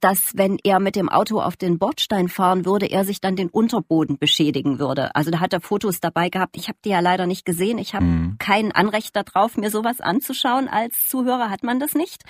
dass 0.00 0.32
wenn 0.34 0.58
er 0.62 0.80
mit 0.80 0.96
dem 0.96 1.08
Auto 1.08 1.40
auf 1.40 1.56
den 1.56 1.78
Bordstein 1.78 2.28
fahren 2.28 2.64
würde, 2.64 2.86
er 2.86 3.04
sich 3.04 3.20
dann 3.20 3.36
den 3.36 3.48
Unterboden 3.48 4.18
beschädigen 4.18 4.78
würde. 4.78 5.14
Also 5.14 5.30
da 5.30 5.40
hat 5.40 5.52
er 5.52 5.60
Fotos 5.60 6.00
dabei 6.00 6.28
gehabt. 6.28 6.56
Ich 6.56 6.68
habe 6.68 6.78
die 6.84 6.90
ja 6.90 7.00
leider 7.00 7.26
nicht 7.26 7.44
gesehen. 7.44 7.78
Ich 7.78 7.94
habe 7.94 8.04
mhm. 8.04 8.36
kein 8.38 8.72
Anrecht 8.72 9.16
darauf, 9.16 9.56
mir 9.56 9.70
sowas 9.70 10.00
anzuschauen. 10.00 10.68
Als 10.68 11.08
Zuhörer 11.08 11.50
hat 11.50 11.62
man 11.62 11.80
das 11.80 11.94
nicht. 11.94 12.22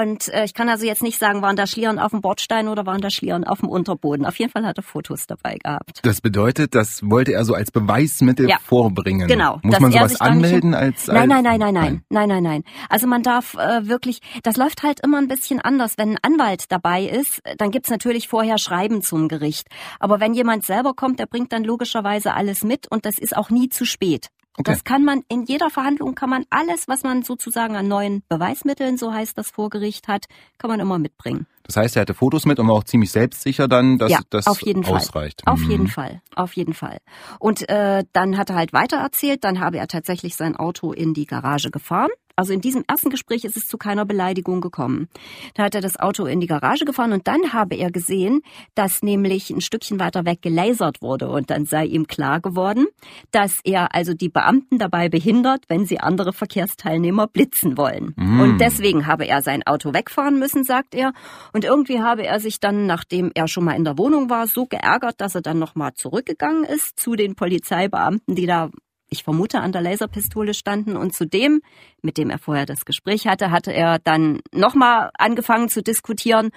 Und 0.00 0.28
äh, 0.28 0.44
ich 0.44 0.54
kann 0.54 0.68
also 0.68 0.86
jetzt 0.86 1.02
nicht 1.02 1.18
sagen, 1.18 1.42
waren 1.42 1.56
da 1.56 1.66
Schlieren 1.66 1.98
auf 1.98 2.10
dem 2.10 2.20
Bordstein 2.20 2.68
oder 2.68 2.86
waren 2.86 3.00
da 3.00 3.10
Schlieren 3.10 3.44
auf 3.44 3.60
dem 3.60 3.68
Unterboden. 3.68 4.26
Auf 4.26 4.38
jeden 4.38 4.50
Fall 4.50 4.64
hat 4.64 4.78
er 4.78 4.82
Fotos 4.82 5.26
dabei 5.26 5.56
gehabt. 5.56 6.00
Das 6.02 6.20
bedeutet, 6.20 6.74
das 6.74 7.00
wollte 7.02 7.32
er 7.32 7.44
so 7.44 7.54
als 7.54 7.70
Beweismittel 7.70 8.48
ja, 8.48 8.58
vorbringen. 8.62 9.28
Genau. 9.28 9.58
Muss 9.62 9.80
man 9.80 9.92
sowas 9.92 10.20
anmelden 10.20 10.74
als, 10.74 11.08
als 11.08 11.18
Nein, 11.18 11.28
nein, 11.28 11.44
nein, 11.44 11.58
nein, 11.58 11.74
nein, 11.74 12.02
nein, 12.08 12.28
nein, 12.28 12.42
nein. 12.42 12.64
Also 12.88 13.06
man 13.06 13.22
darf 13.22 13.33
darf 13.34 13.54
äh, 13.54 13.88
wirklich, 13.88 14.20
das 14.42 14.56
läuft 14.56 14.82
halt 14.82 15.00
immer 15.00 15.18
ein 15.18 15.28
bisschen 15.28 15.60
anders. 15.60 15.98
Wenn 15.98 16.10
ein 16.10 16.18
Anwalt 16.22 16.70
dabei 16.70 17.04
ist, 17.04 17.40
dann 17.58 17.70
gibt's 17.70 17.90
natürlich 17.90 18.28
vorher 18.28 18.58
Schreiben 18.58 19.02
zum 19.02 19.28
Gericht. 19.28 19.66
Aber 19.98 20.20
wenn 20.20 20.34
jemand 20.34 20.64
selber 20.64 20.94
kommt, 20.94 21.18
der 21.18 21.26
bringt 21.26 21.52
dann 21.52 21.64
logischerweise 21.64 22.34
alles 22.34 22.62
mit 22.62 22.90
und 22.90 23.06
das 23.06 23.18
ist 23.18 23.36
auch 23.36 23.50
nie 23.50 23.68
zu 23.68 23.84
spät. 23.84 24.28
Okay. 24.56 24.70
Das 24.70 24.84
kann 24.84 25.04
man 25.04 25.22
in 25.28 25.44
jeder 25.44 25.68
Verhandlung 25.68 26.14
kann 26.14 26.30
man 26.30 26.44
alles, 26.48 26.86
was 26.86 27.02
man 27.02 27.24
sozusagen 27.24 27.74
an 27.74 27.88
neuen 27.88 28.22
Beweismitteln, 28.28 28.96
so 28.96 29.12
heißt 29.12 29.36
das 29.36 29.50
vor 29.50 29.68
Gericht 29.68 30.06
hat, 30.06 30.26
kann 30.58 30.70
man 30.70 30.78
immer 30.78 31.00
mitbringen. 31.00 31.48
Das 31.66 31.76
heißt, 31.76 31.96
er 31.96 32.02
hatte 32.02 32.14
Fotos 32.14 32.44
mit 32.44 32.58
und 32.58 32.68
war 32.68 32.74
auch 32.74 32.84
ziemlich 32.84 33.10
selbstsicher 33.10 33.68
dann, 33.68 33.98
dass 33.98 34.10
ja, 34.10 34.20
das 34.30 34.46
auf 34.46 34.60
jeden 34.62 34.84
ausreicht. 34.84 35.42
Fall. 35.44 35.54
Auf 35.54 35.60
mhm. 35.60 35.70
jeden 35.70 35.88
Fall, 35.88 36.20
auf 36.34 36.52
jeden 36.54 36.74
Fall. 36.74 36.98
Und 37.38 37.68
äh, 37.68 38.04
dann 38.12 38.36
hat 38.36 38.50
er 38.50 38.56
halt 38.56 38.72
weiter 38.72 38.98
erzählt, 38.98 39.44
dann 39.44 39.60
habe 39.60 39.78
er 39.78 39.88
tatsächlich 39.88 40.36
sein 40.36 40.56
Auto 40.56 40.92
in 40.92 41.14
die 41.14 41.26
Garage 41.26 41.70
gefahren 41.70 42.10
also 42.36 42.52
in 42.52 42.60
diesem 42.60 42.84
ersten 42.88 43.10
Gespräch 43.10 43.44
ist 43.44 43.56
es 43.56 43.68
zu 43.68 43.78
keiner 43.78 44.04
Beleidigung 44.04 44.60
gekommen. 44.60 45.08
Da 45.54 45.64
hat 45.64 45.74
er 45.76 45.80
das 45.80 46.00
Auto 46.00 46.26
in 46.26 46.40
die 46.40 46.48
Garage 46.48 46.84
gefahren 46.84 47.12
und 47.12 47.28
dann 47.28 47.52
habe 47.52 47.76
er 47.76 47.92
gesehen, 47.92 48.40
dass 48.74 49.02
nämlich 49.02 49.50
ein 49.50 49.60
Stückchen 49.60 50.00
weiter 50.00 50.24
weg 50.24 50.42
gelasert 50.42 51.00
wurde 51.00 51.28
und 51.28 51.50
dann 51.50 51.64
sei 51.64 51.84
ihm 51.86 52.08
klar 52.08 52.40
geworden, 52.40 52.86
dass 53.30 53.60
er 53.62 53.94
also 53.94 54.14
die 54.14 54.28
Beamten 54.28 54.78
dabei 54.78 55.08
behindert, 55.08 55.64
wenn 55.68 55.86
sie 55.86 56.00
andere 56.00 56.32
Verkehrsteilnehmer 56.32 57.28
blitzen 57.28 57.78
wollen. 57.78 58.14
Mm. 58.16 58.40
Und 58.40 58.58
deswegen 58.58 59.06
habe 59.06 59.26
er 59.26 59.40
sein 59.40 59.62
Auto 59.64 59.94
wegfahren 59.94 60.38
müssen, 60.38 60.64
sagt 60.64 60.94
er. 60.94 61.12
Und 61.54 61.64
irgendwie 61.64 62.02
habe 62.02 62.26
er 62.26 62.40
sich 62.40 62.58
dann, 62.58 62.86
nachdem 62.86 63.30
er 63.32 63.46
schon 63.46 63.62
mal 63.64 63.76
in 63.76 63.84
der 63.84 63.96
Wohnung 63.96 64.28
war, 64.28 64.48
so 64.48 64.66
geärgert, 64.66 65.20
dass 65.20 65.36
er 65.36 65.40
dann 65.40 65.60
nochmal 65.60 65.94
zurückgegangen 65.94 66.64
ist 66.64 66.98
zu 66.98 67.14
den 67.14 67.36
Polizeibeamten, 67.36 68.34
die 68.34 68.46
da 68.46 68.70
ich 69.08 69.22
vermute, 69.22 69.60
an 69.60 69.70
der 69.70 69.82
Laserpistole 69.82 70.52
standen. 70.52 70.96
Und 70.96 71.14
zu 71.14 71.26
dem, 71.26 71.60
mit 72.02 72.18
dem 72.18 72.28
er 72.28 72.38
vorher 72.38 72.66
das 72.66 72.84
Gespräch 72.84 73.28
hatte, 73.28 73.52
hatte 73.52 73.72
er 73.72 74.00
dann 74.00 74.40
nochmal 74.52 75.10
angefangen 75.16 75.68
zu 75.68 75.80
diskutieren. 75.80 76.50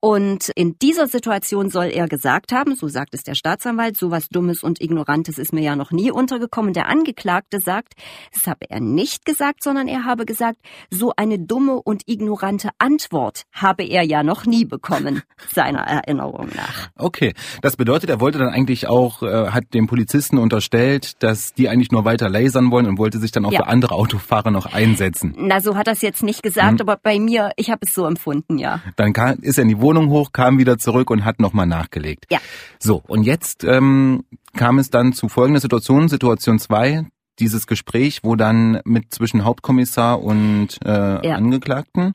Und 0.00 0.50
in 0.54 0.78
dieser 0.80 1.08
Situation 1.08 1.70
soll 1.70 1.86
er 1.86 2.06
gesagt 2.06 2.52
haben, 2.52 2.76
so 2.76 2.86
sagt 2.86 3.14
es 3.14 3.24
der 3.24 3.34
Staatsanwalt, 3.34 3.96
sowas 3.96 4.28
Dummes 4.28 4.62
und 4.62 4.80
Ignorantes 4.80 5.38
ist 5.38 5.52
mir 5.52 5.62
ja 5.62 5.74
noch 5.74 5.90
nie 5.90 6.12
untergekommen. 6.12 6.72
Der 6.72 6.88
Angeklagte 6.88 7.58
sagt, 7.58 7.94
das 8.32 8.46
habe 8.46 8.66
er 8.68 8.78
nicht 8.78 9.24
gesagt, 9.24 9.64
sondern 9.64 9.88
er 9.88 10.04
habe 10.04 10.24
gesagt, 10.24 10.58
so 10.88 11.12
eine 11.16 11.40
dumme 11.40 11.82
und 11.82 12.02
ignorante 12.06 12.70
Antwort 12.78 13.42
habe 13.52 13.82
er 13.82 14.04
ja 14.04 14.22
noch 14.22 14.46
nie 14.46 14.64
bekommen, 14.64 15.22
seiner 15.52 15.80
Erinnerung 15.80 16.48
nach. 16.54 16.90
Okay, 16.96 17.34
das 17.62 17.76
bedeutet, 17.76 18.08
er 18.08 18.20
wollte 18.20 18.38
dann 18.38 18.50
eigentlich 18.50 18.86
auch, 18.86 19.24
äh, 19.24 19.48
hat 19.50 19.74
dem 19.74 19.88
Polizisten 19.88 20.38
unterstellt, 20.38 21.22
dass 21.24 21.54
die 21.54 21.68
eigentlich 21.68 21.90
nur 21.90 22.04
weiter 22.04 22.28
lasern 22.28 22.70
wollen 22.70 22.86
und 22.86 22.98
wollte 22.98 23.18
sich 23.18 23.32
dann 23.32 23.44
auch 23.44 23.52
ja. 23.52 23.64
für 23.64 23.66
andere 23.66 23.96
Autofahrer 23.96 24.52
noch 24.52 24.66
einsetzen. 24.66 25.34
Na, 25.36 25.60
so 25.60 25.74
hat 25.76 25.88
er 25.88 25.94
es 25.94 26.02
jetzt 26.02 26.22
nicht 26.22 26.44
gesagt, 26.44 26.80
hm. 26.80 26.88
aber 26.88 27.00
bei 27.02 27.18
mir, 27.18 27.50
ich 27.56 27.70
habe 27.70 27.80
es 27.82 27.94
so 27.94 28.06
empfunden, 28.06 28.58
ja. 28.58 28.80
Dann 28.94 29.12
kam, 29.12 29.38
ist 29.40 29.58
er 29.58 29.62
in 29.62 29.68
die 29.68 29.80
Wohnung 29.88 30.10
hoch, 30.10 30.32
kam 30.32 30.58
wieder 30.58 30.76
zurück 30.76 31.10
und 31.10 31.24
hat 31.24 31.40
nochmal 31.40 31.64
nachgelegt. 31.66 32.26
Ja. 32.30 32.40
So, 32.78 33.02
und 33.06 33.22
jetzt 33.22 33.64
ähm, 33.64 34.24
kam 34.54 34.78
es 34.78 34.90
dann 34.90 35.14
zu 35.14 35.30
folgender 35.30 35.60
Situation, 35.60 36.08
Situation 36.08 36.58
zwei 36.58 37.06
dieses 37.38 37.66
Gespräch, 37.66 38.20
wo 38.22 38.36
dann 38.36 38.82
mit 38.84 39.14
zwischen 39.14 39.44
Hauptkommissar 39.44 40.22
und 40.22 40.78
äh, 40.84 41.26
ja. 41.26 41.36
Angeklagten 41.36 42.12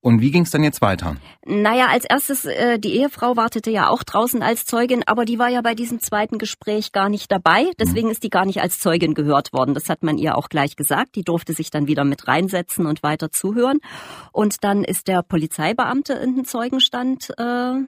und 0.00 0.20
wie 0.20 0.30
ging 0.30 0.42
es 0.42 0.50
dann 0.50 0.62
jetzt 0.62 0.80
weiter? 0.80 1.16
Naja, 1.44 1.88
als 1.88 2.04
erstes, 2.04 2.44
äh, 2.44 2.78
die 2.78 2.96
Ehefrau 2.96 3.36
wartete 3.36 3.70
ja 3.70 3.88
auch 3.88 4.04
draußen 4.04 4.42
als 4.42 4.64
Zeugin, 4.64 5.02
aber 5.06 5.24
die 5.24 5.38
war 5.40 5.48
ja 5.48 5.60
bei 5.60 5.74
diesem 5.74 5.98
zweiten 5.98 6.38
Gespräch 6.38 6.92
gar 6.92 7.08
nicht 7.08 7.32
dabei. 7.32 7.70
Deswegen 7.80 8.06
mhm. 8.06 8.12
ist 8.12 8.22
die 8.22 8.30
gar 8.30 8.46
nicht 8.46 8.60
als 8.60 8.78
Zeugin 8.78 9.14
gehört 9.14 9.52
worden. 9.52 9.74
Das 9.74 9.88
hat 9.88 10.04
man 10.04 10.16
ihr 10.16 10.38
auch 10.38 10.48
gleich 10.50 10.76
gesagt. 10.76 11.16
Die 11.16 11.24
durfte 11.24 11.52
sich 11.52 11.70
dann 11.70 11.88
wieder 11.88 12.04
mit 12.04 12.28
reinsetzen 12.28 12.86
und 12.86 13.02
weiter 13.02 13.32
zuhören. 13.32 13.80
Und 14.32 14.62
dann 14.62 14.84
ist 14.84 15.08
der 15.08 15.22
Polizeibeamte 15.22 16.12
in 16.12 16.36
den 16.36 16.44
Zeugenstand 16.44 17.30
äh, 17.36 17.80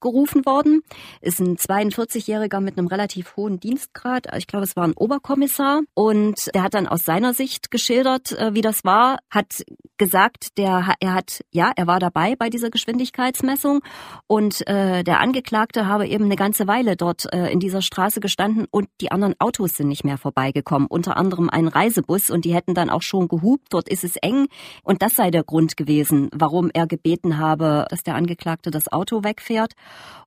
gerufen 0.00 0.44
worden. 0.46 0.82
Ist 1.20 1.40
ein 1.40 1.56
42-Jähriger 1.56 2.60
mit 2.60 2.78
einem 2.78 2.86
relativ 2.86 3.36
hohen 3.36 3.60
Dienstgrad. 3.60 4.26
Ich 4.36 4.46
glaube, 4.46 4.64
es 4.64 4.76
war 4.76 4.84
ein 4.84 4.94
Oberkommissar. 4.94 5.82
Und 5.94 6.54
der 6.54 6.62
hat 6.62 6.74
dann 6.74 6.86
aus 6.86 7.04
seiner 7.04 7.34
Sicht 7.34 7.70
geschildert, 7.70 8.32
äh, 8.32 8.54
wie 8.54 8.60
das 8.60 8.84
war. 8.84 9.18
Hat 9.30 9.64
gesagt, 9.98 10.58
der, 10.58 10.94
er 11.00 11.14
hat, 11.14 11.40
ja, 11.52 11.72
er 11.74 11.86
war 11.86 11.98
dabei 11.98 12.36
bei 12.36 12.50
dieser 12.50 12.70
Geschwindigkeitsmessung. 12.70 13.80
Und 14.26 14.66
äh, 14.66 15.02
der 15.02 15.20
Angeklagte 15.20 15.86
habe 15.86 16.06
eben 16.06 16.24
eine 16.24 16.36
ganze 16.36 16.66
Weile 16.66 16.96
dort 16.96 17.32
äh, 17.32 17.50
in 17.50 17.60
dieser 17.60 17.82
Straße 17.82 18.20
gestanden 18.20 18.66
und 18.70 18.88
die 19.00 19.10
anderen 19.10 19.34
Autos 19.38 19.76
sind 19.76 19.88
nicht 19.88 20.04
mehr 20.04 20.18
vorbeigekommen. 20.18 20.88
Unter 20.88 21.16
anderem 21.16 21.48
ein 21.50 21.68
Reisebus 21.68 22.30
und 22.30 22.44
die 22.44 22.54
hätten 22.54 22.74
dann 22.74 22.90
auch 22.90 23.02
schon 23.02 23.28
gehupt. 23.28 23.68
Dort 23.70 23.88
ist 23.88 24.04
es 24.04 24.16
eng. 24.16 24.46
Und 24.82 25.02
das 25.02 25.14
sei 25.14 25.30
der 25.30 25.44
Grund 25.44 25.76
gewesen, 25.76 26.28
warum 26.32 26.70
er 26.72 26.86
gebeten 26.86 27.38
habe, 27.38 27.86
dass 27.90 28.02
der 28.02 28.14
Angeklagte 28.14 28.70
das 28.70 28.90
Auto 28.92 29.24
wegfährt. 29.24 29.72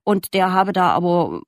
Und 0.04 0.34
der 0.34 0.52
habe 0.52 0.72
da 0.72 0.90
aber 0.90 1.40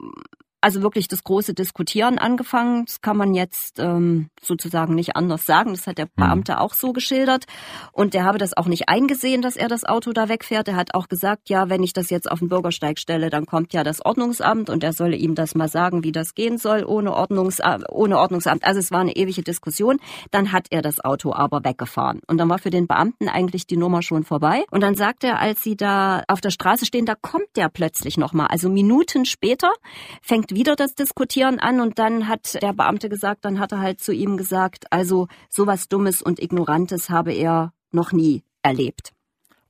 also 0.62 0.80
wirklich 0.80 1.08
das 1.08 1.24
große 1.24 1.54
Diskutieren 1.54 2.18
angefangen. 2.18 2.86
Das 2.86 3.00
kann 3.00 3.16
man 3.16 3.34
jetzt 3.34 3.80
ähm, 3.80 4.30
sozusagen 4.40 4.94
nicht 4.94 5.16
anders 5.16 5.44
sagen. 5.44 5.72
Das 5.72 5.86
hat 5.88 5.98
der 5.98 6.06
mhm. 6.06 6.22
Beamte 6.22 6.60
auch 6.60 6.74
so 6.74 6.92
geschildert. 6.92 7.46
Und 7.92 8.14
der 8.14 8.24
habe 8.24 8.38
das 8.38 8.56
auch 8.56 8.66
nicht 8.66 8.88
eingesehen, 8.88 9.42
dass 9.42 9.56
er 9.56 9.68
das 9.68 9.84
Auto 9.84 10.12
da 10.12 10.28
wegfährt. 10.28 10.68
Er 10.68 10.76
hat 10.76 10.94
auch 10.94 11.08
gesagt, 11.08 11.50
ja, 11.50 11.68
wenn 11.68 11.82
ich 11.82 11.92
das 11.92 12.10
jetzt 12.10 12.30
auf 12.30 12.38
den 12.38 12.48
Bürgersteig 12.48 13.00
stelle, 13.00 13.28
dann 13.28 13.44
kommt 13.44 13.72
ja 13.72 13.82
das 13.82 14.04
Ordnungsamt 14.04 14.70
und 14.70 14.84
er 14.84 14.92
solle 14.92 15.16
ihm 15.16 15.34
das 15.34 15.56
mal 15.56 15.68
sagen, 15.68 16.04
wie 16.04 16.12
das 16.12 16.34
gehen 16.34 16.58
soll 16.58 16.84
ohne, 16.84 17.12
Ordnungsamt, 17.12 17.84
ohne 17.90 18.18
Ordnungsamt. 18.18 18.64
Also 18.64 18.78
es 18.78 18.92
war 18.92 19.00
eine 19.00 19.16
ewige 19.16 19.42
Diskussion. 19.42 19.98
Dann 20.30 20.52
hat 20.52 20.68
er 20.70 20.80
das 20.80 21.00
Auto 21.04 21.32
aber 21.34 21.64
weggefahren. 21.64 22.20
Und 22.28 22.38
dann 22.38 22.48
war 22.48 22.58
für 22.58 22.70
den 22.70 22.86
Beamten 22.86 23.28
eigentlich 23.28 23.66
die 23.66 23.76
Nummer 23.76 24.02
schon 24.02 24.22
vorbei. 24.22 24.64
Und 24.70 24.80
dann 24.80 24.94
sagt 24.94 25.24
er, 25.24 25.40
als 25.40 25.62
sie 25.64 25.76
da 25.76 26.22
auf 26.28 26.40
der 26.40 26.50
Straße 26.50 26.86
stehen, 26.86 27.04
da 27.04 27.16
kommt 27.16 27.48
der 27.56 27.68
plötzlich 27.68 28.16
nochmal. 28.16 28.46
Also 28.46 28.68
Minuten 28.68 29.24
später 29.24 29.72
fängt 30.22 30.51
wieder 30.54 30.76
das 30.76 30.94
Diskutieren 30.94 31.58
an 31.58 31.80
und 31.80 31.98
dann 31.98 32.28
hat 32.28 32.60
der 32.62 32.72
Beamte 32.72 33.08
gesagt, 33.08 33.44
dann 33.44 33.58
hat 33.58 33.72
er 33.72 33.80
halt 33.80 34.00
zu 34.00 34.12
ihm 34.12 34.36
gesagt, 34.36 34.92
also 34.92 35.28
sowas 35.48 35.88
Dummes 35.88 36.22
und 36.22 36.40
Ignorantes 36.40 37.10
habe 37.10 37.32
er 37.32 37.72
noch 37.90 38.12
nie 38.12 38.42
erlebt. 38.62 39.12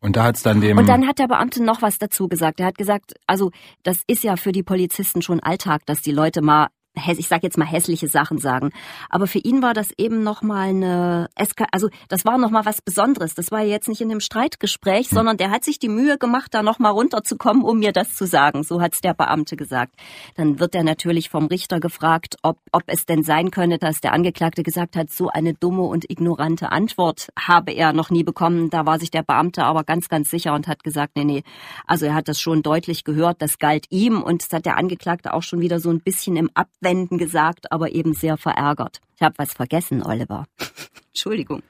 Und 0.00 0.16
da 0.16 0.24
hat's 0.24 0.42
dann 0.42 0.60
dem. 0.60 0.78
Und 0.78 0.88
dann 0.88 1.06
hat 1.06 1.20
der 1.20 1.28
Beamte 1.28 1.62
noch 1.62 1.80
was 1.80 1.98
dazu 1.98 2.28
gesagt. 2.28 2.58
Er 2.58 2.66
hat 2.66 2.76
gesagt, 2.76 3.14
also 3.26 3.52
das 3.84 4.02
ist 4.08 4.24
ja 4.24 4.36
für 4.36 4.50
die 4.50 4.64
Polizisten 4.64 5.22
schon 5.22 5.38
Alltag, 5.40 5.86
dass 5.86 6.02
die 6.02 6.10
Leute 6.10 6.42
mal 6.42 6.68
ich 6.94 7.28
sage 7.28 7.42
jetzt 7.44 7.56
mal 7.56 7.64
hässliche 7.64 8.08
Sachen 8.08 8.38
sagen. 8.38 8.70
Aber 9.08 9.26
für 9.26 9.38
ihn 9.38 9.62
war 9.62 9.72
das 9.72 9.90
eben 9.96 10.22
nochmal 10.22 10.68
eine, 10.68 11.28
Eska 11.34 11.66
also 11.72 11.88
das 12.08 12.25
war 12.25 12.37
nochmal 12.38 12.66
was 12.66 12.82
Besonderes. 12.82 13.34
Das 13.34 13.50
war 13.50 13.62
jetzt 13.62 13.88
nicht 13.88 14.00
in 14.00 14.11
einem 14.11 14.20
Streitgespräch, 14.20 15.11
hm. 15.11 15.16
sondern 15.16 15.37
der 15.37 15.50
hat 15.50 15.64
sich 15.64 15.78
die 15.78 15.88
Mühe 15.88 16.18
gemacht, 16.18 16.52
da 16.52 16.62
nochmal 16.62 16.92
runterzukommen, 16.92 17.62
um 17.62 17.78
mir 17.78 17.92
das 17.92 18.14
zu 18.14 18.26
sagen. 18.26 18.62
So 18.62 18.80
hat's 18.80 19.00
der 19.00 19.14
Beamte 19.14 19.56
gesagt. 19.56 19.94
Dann 20.34 20.61
wird 20.61 20.75
er 20.75 20.84
natürlich 20.84 21.30
vom 21.30 21.46
Richter 21.46 21.80
gefragt, 21.80 22.37
ob, 22.42 22.58
ob 22.72 22.82
es 22.87 23.06
denn 23.06 23.22
sein 23.22 23.50
könne, 23.50 23.78
dass 23.78 24.00
der 24.00 24.12
Angeklagte 24.12 24.62
gesagt 24.62 24.96
hat, 24.96 25.11
so 25.11 25.28
eine 25.28 25.54
dumme 25.54 25.82
und 25.82 26.11
ignorante 26.11 26.72
Antwort 26.72 27.28
habe 27.38 27.72
er 27.72 27.92
noch 27.92 28.11
nie 28.11 28.22
bekommen. 28.22 28.68
Da 28.68 28.84
war 28.84 28.99
sich 28.99 29.11
der 29.11 29.22
Beamte 29.22 29.64
aber 29.64 29.84
ganz, 29.84 30.08
ganz 30.08 30.30
sicher 30.30 30.54
und 30.54 30.68
hat 30.68 30.84
gesagt, 30.84 31.16
nee, 31.16 31.25
nee, 31.25 31.42
also 31.87 32.06
er 32.06 32.14
hat 32.14 32.28
das 32.28 32.38
schon 32.38 32.62
deutlich 32.62 33.04
gehört, 33.04 33.40
das 33.40 33.58
galt 33.58 33.87
ihm 33.90 34.22
und 34.22 34.42
das 34.42 34.52
hat 34.52 34.66
der 34.66 34.76
Angeklagte 34.76 35.32
auch 35.32 35.42
schon 35.42 35.61
wieder 35.61 35.80
so 35.80 35.90
ein 35.90 36.00
bisschen 36.00 36.37
im 36.37 36.50
Ab 36.54 36.68
abwenden 36.82 37.18
gesagt, 37.18 37.70
aber 37.70 37.92
eben 37.92 38.12
sehr 38.14 38.36
verärgert. 38.36 39.00
Ich 39.14 39.22
habe 39.22 39.34
was 39.38 39.54
vergessen, 39.54 40.02
Oliver. 40.02 40.46
Entschuldigung. 41.12 41.62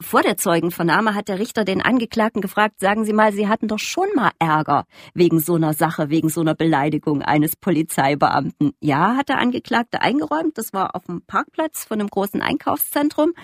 Vor 0.00 0.22
der 0.22 0.38
Zeugenvernahme 0.38 1.14
hat 1.14 1.28
der 1.28 1.38
Richter 1.38 1.66
den 1.66 1.82
Angeklagten 1.82 2.40
gefragt, 2.40 2.80
sagen 2.80 3.04
Sie 3.04 3.12
mal, 3.12 3.30
Sie 3.30 3.46
hatten 3.46 3.68
doch 3.68 3.78
schon 3.78 4.08
mal 4.16 4.30
Ärger 4.38 4.86
wegen 5.12 5.38
so 5.38 5.56
einer 5.56 5.74
Sache, 5.74 6.08
wegen 6.08 6.30
so 6.30 6.40
einer 6.40 6.54
Beleidigung 6.54 7.20
eines 7.20 7.56
Polizeibeamten. 7.56 8.72
Ja, 8.80 9.16
hat 9.16 9.28
der 9.28 9.36
Angeklagte 9.36 10.00
eingeräumt. 10.00 10.56
Das 10.56 10.72
war 10.72 10.96
auf 10.96 11.04
dem 11.04 11.20
Parkplatz 11.20 11.84
von 11.84 12.00
einem 12.00 12.08
großen 12.08 12.40
Einkaufszentrum. 12.40 13.34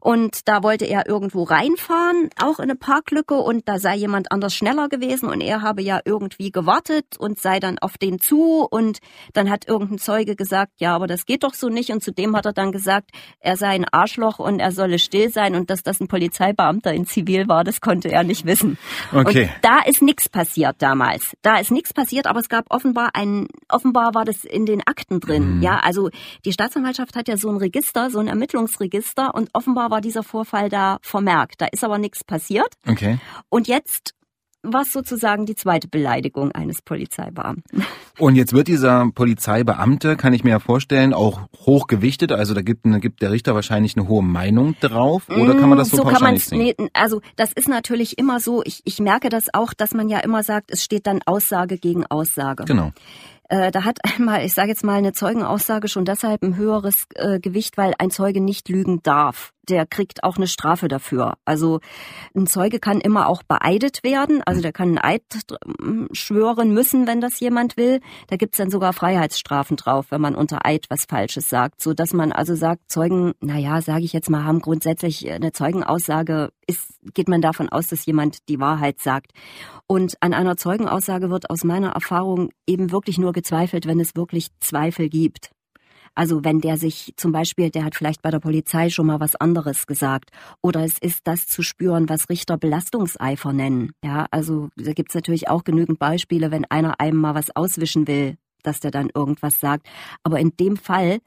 Und 0.00 0.48
da 0.48 0.64
wollte 0.64 0.86
er 0.86 1.06
irgendwo 1.06 1.44
reinfahren, 1.44 2.30
auch 2.42 2.58
in 2.58 2.64
eine 2.64 2.74
Parklücke. 2.74 3.36
Und 3.36 3.68
da 3.68 3.78
sei 3.78 3.94
jemand 3.94 4.32
anders 4.32 4.56
schneller 4.56 4.88
gewesen. 4.88 5.28
Und 5.28 5.40
er 5.40 5.62
habe 5.62 5.82
ja 5.82 6.00
irgendwie 6.04 6.50
gewartet 6.50 7.16
und 7.16 7.38
sei 7.38 7.60
dann 7.60 7.78
auf 7.78 7.96
den 7.96 8.18
zu. 8.18 8.66
Und 8.68 8.98
dann 9.34 9.50
hat 9.50 9.68
irgendein 9.68 9.98
Zeuge 9.98 10.34
gesagt, 10.34 10.72
ja, 10.80 10.96
aber 10.96 11.06
das 11.06 11.26
geht 11.26 11.44
doch 11.44 11.54
so 11.54 11.68
nicht. 11.68 11.90
Und 11.90 12.02
zudem 12.02 12.34
hat 12.34 12.46
er 12.46 12.52
dann 12.52 12.72
gesagt, 12.72 13.12
er 13.38 13.56
sei 13.56 13.68
ein 13.68 13.86
Arschloch 13.88 14.40
und 14.40 14.58
er 14.58 14.72
solle 14.80 14.98
still 14.98 15.30
sein 15.30 15.54
und 15.54 15.68
dass 15.68 15.82
das 15.82 16.00
ein 16.00 16.08
Polizeibeamter 16.08 16.92
in 16.94 17.06
Zivil 17.06 17.48
war, 17.48 17.64
das 17.64 17.82
konnte 17.82 18.10
er 18.10 18.24
nicht 18.24 18.46
wissen. 18.46 18.78
Okay. 19.12 19.42
Und 19.42 19.50
da 19.62 19.80
ist 19.80 20.00
nichts 20.00 20.28
passiert 20.28 20.76
damals. 20.78 21.36
Da 21.42 21.58
ist 21.58 21.70
nichts 21.70 21.92
passiert, 21.92 22.26
aber 22.26 22.40
es 22.40 22.48
gab 22.48 22.64
offenbar 22.70 23.10
ein, 23.14 23.46
offenbar 23.68 24.14
war 24.14 24.24
das 24.24 24.44
in 24.44 24.64
den 24.64 24.80
Akten 24.86 25.20
drin. 25.20 25.56
Mhm. 25.56 25.62
Ja, 25.62 25.80
also 25.80 26.08
die 26.44 26.52
Staatsanwaltschaft 26.52 27.14
hat 27.14 27.28
ja 27.28 27.36
so 27.36 27.50
ein 27.50 27.58
Register, 27.58 28.10
so 28.10 28.18
ein 28.18 28.28
Ermittlungsregister 28.28 29.34
und 29.34 29.50
offenbar 29.52 29.90
war 29.90 30.00
dieser 30.00 30.22
Vorfall 30.22 30.70
da 30.70 30.98
vermerkt. 31.02 31.60
Da 31.60 31.66
ist 31.66 31.84
aber 31.84 31.98
nichts 31.98 32.24
passiert. 32.24 32.74
Okay. 32.88 33.18
Und 33.50 33.68
jetzt 33.68 34.14
was 34.62 34.92
sozusagen 34.92 35.46
die 35.46 35.54
zweite 35.54 35.88
Beleidigung 35.88 36.52
eines 36.52 36.82
Polizeibeamten. 36.82 37.84
Und 38.18 38.36
jetzt 38.36 38.52
wird 38.52 38.68
dieser 38.68 39.10
Polizeibeamte, 39.14 40.16
kann 40.16 40.34
ich 40.34 40.44
mir 40.44 40.50
ja 40.50 40.58
vorstellen, 40.58 41.14
auch 41.14 41.40
hochgewichtet. 41.64 42.32
Also 42.32 42.52
da 42.52 42.60
gibt, 42.60 42.84
da 42.84 42.98
gibt 42.98 43.22
der 43.22 43.30
Richter 43.32 43.54
wahrscheinlich 43.54 43.96
eine 43.96 44.08
hohe 44.08 44.22
Meinung 44.22 44.76
drauf. 44.80 45.28
Oder 45.30 45.54
kann 45.54 45.70
man 45.70 45.78
das 45.78 45.88
so, 45.88 45.98
so 45.98 46.02
pauschal 46.02 46.32
nicht 46.32 46.44
sehen? 46.44 46.58
Nee, 46.58 46.74
also 46.92 47.22
das 47.36 47.52
ist 47.52 47.68
natürlich 47.68 48.18
immer 48.18 48.38
so. 48.40 48.62
Ich, 48.64 48.82
ich 48.84 48.98
merke 48.98 49.30
das 49.30 49.46
auch, 49.54 49.72
dass 49.72 49.94
man 49.94 50.08
ja 50.10 50.18
immer 50.18 50.42
sagt, 50.42 50.70
es 50.70 50.84
steht 50.84 51.06
dann 51.06 51.20
Aussage 51.24 51.78
gegen 51.78 52.04
Aussage. 52.06 52.64
Genau. 52.64 52.92
Äh, 53.48 53.70
da 53.70 53.84
hat 53.84 53.98
einmal, 54.16 54.44
ich 54.44 54.54
sage 54.54 54.68
jetzt 54.68 54.84
mal, 54.84 54.98
eine 54.98 55.12
Zeugenaussage 55.12 55.88
schon 55.88 56.04
deshalb 56.04 56.42
ein 56.42 56.56
höheres 56.56 57.06
äh, 57.14 57.40
Gewicht, 57.40 57.78
weil 57.78 57.94
ein 57.98 58.10
Zeuge 58.10 58.40
nicht 58.40 58.68
lügen 58.68 59.02
darf 59.02 59.52
der 59.68 59.86
kriegt 59.86 60.24
auch 60.24 60.36
eine 60.36 60.46
Strafe 60.46 60.88
dafür. 60.88 61.34
Also 61.44 61.80
ein 62.34 62.46
Zeuge 62.46 62.78
kann 62.78 63.00
immer 63.00 63.28
auch 63.28 63.42
beeidet 63.42 64.02
werden, 64.02 64.42
also 64.44 64.60
der 64.60 64.72
kann 64.72 64.88
einen 64.88 64.98
Eid 64.98 65.22
schwören 66.12 66.72
müssen, 66.72 67.06
wenn 67.06 67.20
das 67.20 67.40
jemand 67.40 67.76
will. 67.76 68.00
Da 68.28 68.36
gibt's 68.36 68.58
dann 68.58 68.70
sogar 68.70 68.92
Freiheitsstrafen 68.92 69.76
drauf, 69.76 70.06
wenn 70.10 70.20
man 70.20 70.34
unter 70.34 70.66
Eid 70.66 70.86
was 70.88 71.04
Falsches 71.04 71.48
sagt, 71.48 71.82
so 71.82 71.94
dass 71.94 72.12
man 72.12 72.32
also 72.32 72.54
sagt, 72.54 72.90
Zeugen, 72.90 73.32
naja, 73.40 73.80
sage 73.82 74.04
ich 74.04 74.12
jetzt 74.12 74.30
mal, 74.30 74.44
haben 74.44 74.60
grundsätzlich 74.60 75.30
eine 75.30 75.52
Zeugenaussage, 75.52 76.50
ist, 76.66 77.00
geht 77.14 77.28
man 77.28 77.40
davon 77.40 77.68
aus, 77.68 77.88
dass 77.88 78.06
jemand 78.06 78.48
die 78.48 78.60
Wahrheit 78.60 79.00
sagt. 79.00 79.32
Und 79.86 80.16
an 80.20 80.34
einer 80.34 80.56
Zeugenaussage 80.56 81.30
wird 81.30 81.50
aus 81.50 81.64
meiner 81.64 81.90
Erfahrung 81.90 82.50
eben 82.66 82.92
wirklich 82.92 83.18
nur 83.18 83.32
gezweifelt, 83.32 83.86
wenn 83.86 84.00
es 84.00 84.16
wirklich 84.16 84.48
Zweifel 84.60 85.08
gibt. 85.08 85.50
Also 86.14 86.44
wenn 86.44 86.60
der 86.60 86.76
sich 86.76 87.12
zum 87.16 87.32
Beispiel, 87.32 87.70
der 87.70 87.84
hat 87.84 87.94
vielleicht 87.94 88.22
bei 88.22 88.30
der 88.30 88.40
Polizei 88.40 88.90
schon 88.90 89.06
mal 89.06 89.20
was 89.20 89.36
anderes 89.36 89.86
gesagt. 89.86 90.30
Oder 90.62 90.84
es 90.84 90.98
ist 90.98 91.20
das 91.24 91.46
zu 91.46 91.62
spüren, 91.62 92.08
was 92.08 92.28
Richter 92.28 92.58
Belastungseifer 92.58 93.52
nennen. 93.52 93.92
Ja, 94.04 94.26
also 94.30 94.68
da 94.76 94.92
gibt's 94.92 95.14
natürlich 95.14 95.48
auch 95.48 95.64
genügend 95.64 95.98
Beispiele, 95.98 96.50
wenn 96.50 96.64
einer 96.66 97.00
einem 97.00 97.18
mal 97.18 97.34
was 97.34 97.54
auswischen 97.54 98.06
will, 98.06 98.36
dass 98.62 98.80
der 98.80 98.90
dann 98.90 99.10
irgendwas 99.14 99.60
sagt. 99.60 99.86
Aber 100.22 100.38
in 100.40 100.52
dem 100.58 100.76
Fall 100.76 101.20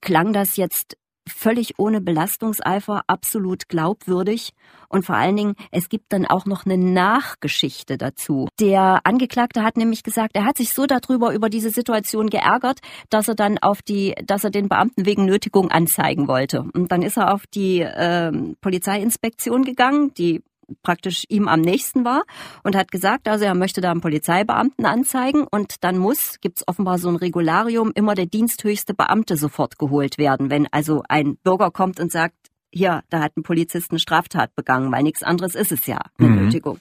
klang 0.00 0.32
das 0.32 0.56
jetzt 0.56 0.96
völlig 1.28 1.78
ohne 1.78 2.00
Belastungseifer, 2.00 3.02
absolut 3.06 3.68
glaubwürdig. 3.68 4.50
Und 4.88 5.06
vor 5.06 5.16
allen 5.16 5.36
Dingen, 5.36 5.54
es 5.70 5.88
gibt 5.88 6.12
dann 6.12 6.26
auch 6.26 6.44
noch 6.44 6.66
eine 6.66 6.76
Nachgeschichte 6.76 7.96
dazu. 7.96 8.48
Der 8.60 9.00
Angeklagte 9.04 9.62
hat 9.62 9.76
nämlich 9.76 10.02
gesagt, 10.02 10.36
er 10.36 10.44
hat 10.44 10.58
sich 10.58 10.72
so 10.74 10.86
darüber, 10.86 11.32
über 11.32 11.48
diese 11.48 11.70
Situation 11.70 12.28
geärgert, 12.28 12.80
dass 13.08 13.28
er 13.28 13.34
dann 13.34 13.58
auf 13.58 13.82
die, 13.82 14.14
dass 14.24 14.44
er 14.44 14.50
den 14.50 14.68
Beamten 14.68 15.06
wegen 15.06 15.24
Nötigung 15.24 15.70
anzeigen 15.70 16.28
wollte. 16.28 16.64
Und 16.74 16.92
dann 16.92 17.02
ist 17.02 17.16
er 17.16 17.32
auf 17.32 17.46
die 17.46 17.80
äh, 17.80 18.32
Polizeiinspektion 18.60 19.64
gegangen, 19.64 20.12
die 20.14 20.42
praktisch 20.82 21.24
ihm 21.28 21.48
am 21.48 21.60
nächsten 21.60 22.04
war 22.04 22.22
und 22.62 22.76
hat 22.76 22.90
gesagt, 22.90 23.28
also 23.28 23.44
er 23.44 23.54
möchte 23.54 23.80
da 23.80 23.90
einen 23.90 24.00
Polizeibeamten 24.00 24.86
anzeigen 24.86 25.46
und 25.50 25.84
dann 25.84 25.98
muss, 25.98 26.40
gibt's 26.40 26.66
offenbar 26.66 26.98
so 26.98 27.08
ein 27.08 27.16
Regularium, 27.16 27.92
immer 27.94 28.14
der 28.14 28.26
diensthöchste 28.26 28.94
Beamte 28.94 29.36
sofort 29.36 29.78
geholt 29.78 30.18
werden, 30.18 30.50
wenn 30.50 30.66
also 30.70 31.02
ein 31.08 31.36
Bürger 31.36 31.70
kommt 31.70 32.00
und 32.00 32.12
sagt, 32.12 32.34
hier, 32.72 33.02
da 33.10 33.20
hat 33.20 33.36
ein 33.36 33.42
Polizist 33.42 33.90
eine 33.90 34.00
Straftat 34.00 34.54
begangen, 34.54 34.90
weil 34.90 35.02
nichts 35.02 35.22
anderes 35.22 35.54
ist 35.54 35.72
es 35.72 35.86
ja, 35.86 36.00
eine 36.18 36.28
mhm. 36.28 36.44
Nötigung. 36.44 36.78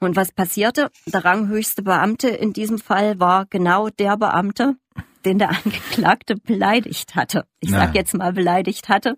Und 0.00 0.16
was 0.16 0.32
passierte? 0.32 0.90
Der 1.06 1.24
ranghöchste 1.24 1.82
Beamte 1.82 2.28
in 2.28 2.52
diesem 2.52 2.78
Fall 2.78 3.20
war 3.20 3.46
genau 3.46 3.88
der 3.88 4.16
Beamte, 4.16 4.76
den 5.24 5.38
der 5.38 5.50
Angeklagte 5.64 6.36
beleidigt 6.36 7.14
hatte. 7.14 7.44
Ich 7.60 7.70
sag 7.70 7.90
Na. 7.90 7.94
jetzt 7.94 8.14
mal 8.14 8.32
beleidigt 8.32 8.88
hatte. 8.88 9.16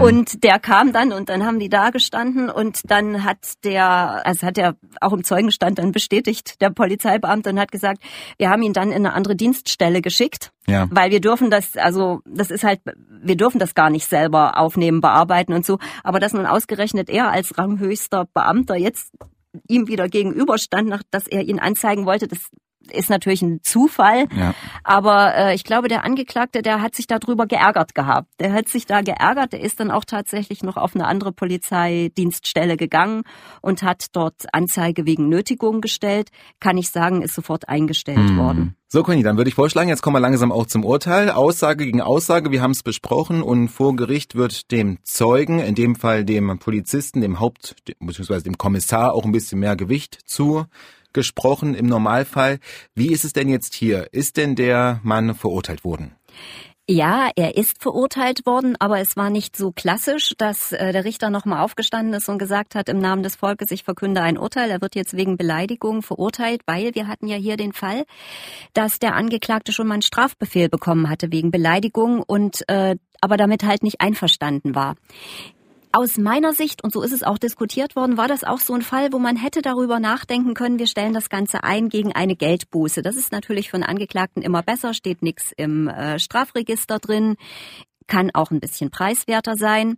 Hm. 0.00 0.06
Und 0.06 0.44
der 0.44 0.58
kam 0.58 0.92
dann 0.92 1.12
und 1.12 1.28
dann 1.28 1.44
haben 1.44 1.58
die 1.58 1.68
da 1.68 1.90
gestanden 1.90 2.48
und 2.48 2.90
dann 2.90 3.22
hat 3.22 3.64
der, 3.64 4.26
also 4.26 4.46
hat 4.46 4.56
er 4.56 4.76
auch 5.00 5.12
im 5.12 5.24
Zeugenstand 5.24 5.78
dann 5.78 5.92
bestätigt, 5.92 6.60
der 6.62 6.70
Polizeibeamte 6.70 7.50
und 7.50 7.60
hat 7.60 7.70
gesagt, 7.70 8.02
wir 8.38 8.48
haben 8.48 8.62
ihn 8.62 8.72
dann 8.72 8.88
in 8.88 9.06
eine 9.06 9.12
andere 9.12 9.36
Dienststelle 9.36 10.00
geschickt. 10.00 10.52
Ja. 10.66 10.88
Weil 10.90 11.10
wir 11.10 11.20
dürfen 11.20 11.50
das, 11.50 11.76
also 11.76 12.20
das 12.24 12.50
ist 12.50 12.64
halt, 12.64 12.80
wir 13.22 13.36
dürfen 13.36 13.58
das 13.58 13.74
gar 13.74 13.90
nicht 13.90 14.06
selber 14.06 14.58
aufnehmen, 14.58 15.00
bearbeiten 15.00 15.52
und 15.52 15.66
so. 15.66 15.78
Aber 16.02 16.18
dass 16.18 16.32
nun 16.32 16.46
ausgerechnet 16.46 17.10
er 17.10 17.30
als 17.30 17.58
ranghöchster 17.58 18.26
Beamter 18.32 18.76
jetzt 18.76 19.12
ihm 19.68 19.88
wieder 19.88 20.08
gegenüberstand, 20.08 21.02
dass 21.10 21.26
er 21.26 21.42
ihn 21.42 21.58
anzeigen 21.58 22.06
wollte, 22.06 22.28
das 22.28 22.50
ist 22.92 23.10
natürlich 23.10 23.42
ein 23.42 23.60
Zufall. 23.62 24.26
Ja. 24.36 24.54
Aber 24.84 25.34
äh, 25.34 25.54
ich 25.54 25.64
glaube, 25.64 25.88
der 25.88 26.04
Angeklagte, 26.04 26.62
der 26.62 26.80
hat 26.80 26.94
sich 26.94 27.06
darüber 27.06 27.46
geärgert 27.46 27.94
gehabt. 27.94 28.28
Der 28.40 28.52
hat 28.52 28.68
sich 28.68 28.86
da 28.86 29.02
geärgert. 29.02 29.52
Der 29.52 29.60
ist 29.60 29.80
dann 29.80 29.90
auch 29.90 30.04
tatsächlich 30.04 30.62
noch 30.62 30.76
auf 30.76 30.94
eine 30.94 31.06
andere 31.06 31.32
Polizeidienststelle 31.32 32.76
gegangen 32.76 33.22
und 33.60 33.82
hat 33.82 34.06
dort 34.12 34.46
Anzeige 34.52 35.06
wegen 35.06 35.28
Nötigung 35.28 35.80
gestellt. 35.80 36.30
Kann 36.58 36.78
ich 36.78 36.90
sagen, 36.90 37.22
ist 37.22 37.34
sofort 37.34 37.68
eingestellt 37.68 38.30
hm. 38.30 38.36
worden. 38.38 38.76
So, 38.92 39.04
Conny, 39.04 39.22
dann 39.22 39.36
würde 39.36 39.48
ich 39.48 39.54
vorschlagen, 39.54 39.88
jetzt 39.88 40.02
kommen 40.02 40.16
wir 40.16 40.20
langsam 40.20 40.50
auch 40.50 40.66
zum 40.66 40.84
Urteil. 40.84 41.30
Aussage 41.30 41.84
gegen 41.84 42.00
Aussage, 42.00 42.50
wir 42.50 42.60
haben 42.60 42.72
es 42.72 42.82
besprochen 42.82 43.40
und 43.40 43.68
vor 43.68 43.94
Gericht 43.94 44.34
wird 44.34 44.72
dem 44.72 44.98
Zeugen, 45.04 45.60
in 45.60 45.76
dem 45.76 45.94
Fall 45.94 46.24
dem 46.24 46.58
Polizisten, 46.58 47.20
dem 47.20 47.38
Haupt- 47.38 47.76
bzw. 48.00 48.40
dem 48.40 48.58
Kommissar 48.58 49.14
auch 49.14 49.24
ein 49.24 49.30
bisschen 49.30 49.60
mehr 49.60 49.76
Gewicht 49.76 50.18
zu 50.24 50.64
gesprochen 51.12 51.74
im 51.74 51.86
Normalfall. 51.86 52.58
Wie 52.94 53.12
ist 53.12 53.24
es 53.24 53.32
denn 53.32 53.48
jetzt 53.48 53.74
hier? 53.74 54.08
Ist 54.12 54.36
denn 54.36 54.56
der 54.56 55.00
Mann 55.02 55.34
verurteilt 55.34 55.84
worden? 55.84 56.14
Ja, 56.92 57.30
er 57.36 57.56
ist 57.56 57.80
verurteilt 57.80 58.44
worden, 58.46 58.74
aber 58.80 58.98
es 58.98 59.16
war 59.16 59.30
nicht 59.30 59.56
so 59.56 59.70
klassisch, 59.70 60.34
dass 60.38 60.72
äh, 60.72 60.90
der 60.90 61.04
Richter 61.04 61.30
nochmal 61.30 61.60
aufgestanden 61.60 62.14
ist 62.14 62.28
und 62.28 62.38
gesagt 62.38 62.74
hat, 62.74 62.88
im 62.88 62.98
Namen 62.98 63.22
des 63.22 63.36
Volkes, 63.36 63.70
ich 63.70 63.84
verkünde 63.84 64.22
ein 64.22 64.36
Urteil. 64.36 64.68
Er 64.72 64.80
wird 64.80 64.96
jetzt 64.96 65.16
wegen 65.16 65.36
Beleidigung 65.36 66.02
verurteilt, 66.02 66.62
weil 66.66 66.92
wir 66.96 67.06
hatten 67.06 67.28
ja 67.28 67.36
hier 67.36 67.56
den 67.56 67.72
Fall, 67.72 68.02
dass 68.72 68.98
der 68.98 69.14
Angeklagte 69.14 69.70
schon 69.70 69.86
mal 69.86 69.94
einen 69.94 70.02
Strafbefehl 70.02 70.68
bekommen 70.68 71.08
hatte 71.08 71.30
wegen 71.30 71.52
Beleidigung 71.52 72.24
und 72.24 72.68
äh, 72.68 72.96
aber 73.20 73.36
damit 73.36 73.62
halt 73.62 73.84
nicht 73.84 74.00
einverstanden 74.00 74.74
war. 74.74 74.96
Aus 75.92 76.18
meiner 76.18 76.52
Sicht, 76.52 76.84
und 76.84 76.92
so 76.92 77.02
ist 77.02 77.12
es 77.12 77.24
auch 77.24 77.38
diskutiert 77.38 77.96
worden, 77.96 78.16
war 78.16 78.28
das 78.28 78.44
auch 78.44 78.60
so 78.60 78.74
ein 78.74 78.82
Fall, 78.82 79.12
wo 79.12 79.18
man 79.18 79.34
hätte 79.36 79.60
darüber 79.60 79.98
nachdenken 79.98 80.54
können, 80.54 80.78
wir 80.78 80.86
stellen 80.86 81.14
das 81.14 81.28
Ganze 81.28 81.64
ein 81.64 81.88
gegen 81.88 82.12
eine 82.12 82.36
Geldbuße. 82.36 83.02
Das 83.02 83.16
ist 83.16 83.32
natürlich 83.32 83.70
von 83.70 83.82
Angeklagten 83.82 84.40
immer 84.40 84.62
besser, 84.62 84.94
steht 84.94 85.20
nichts 85.22 85.52
im 85.56 85.88
äh, 85.88 86.20
Strafregister 86.20 87.00
drin, 87.00 87.34
kann 88.06 88.30
auch 88.34 88.52
ein 88.52 88.60
bisschen 88.60 88.90
preiswerter 88.90 89.56
sein. 89.56 89.96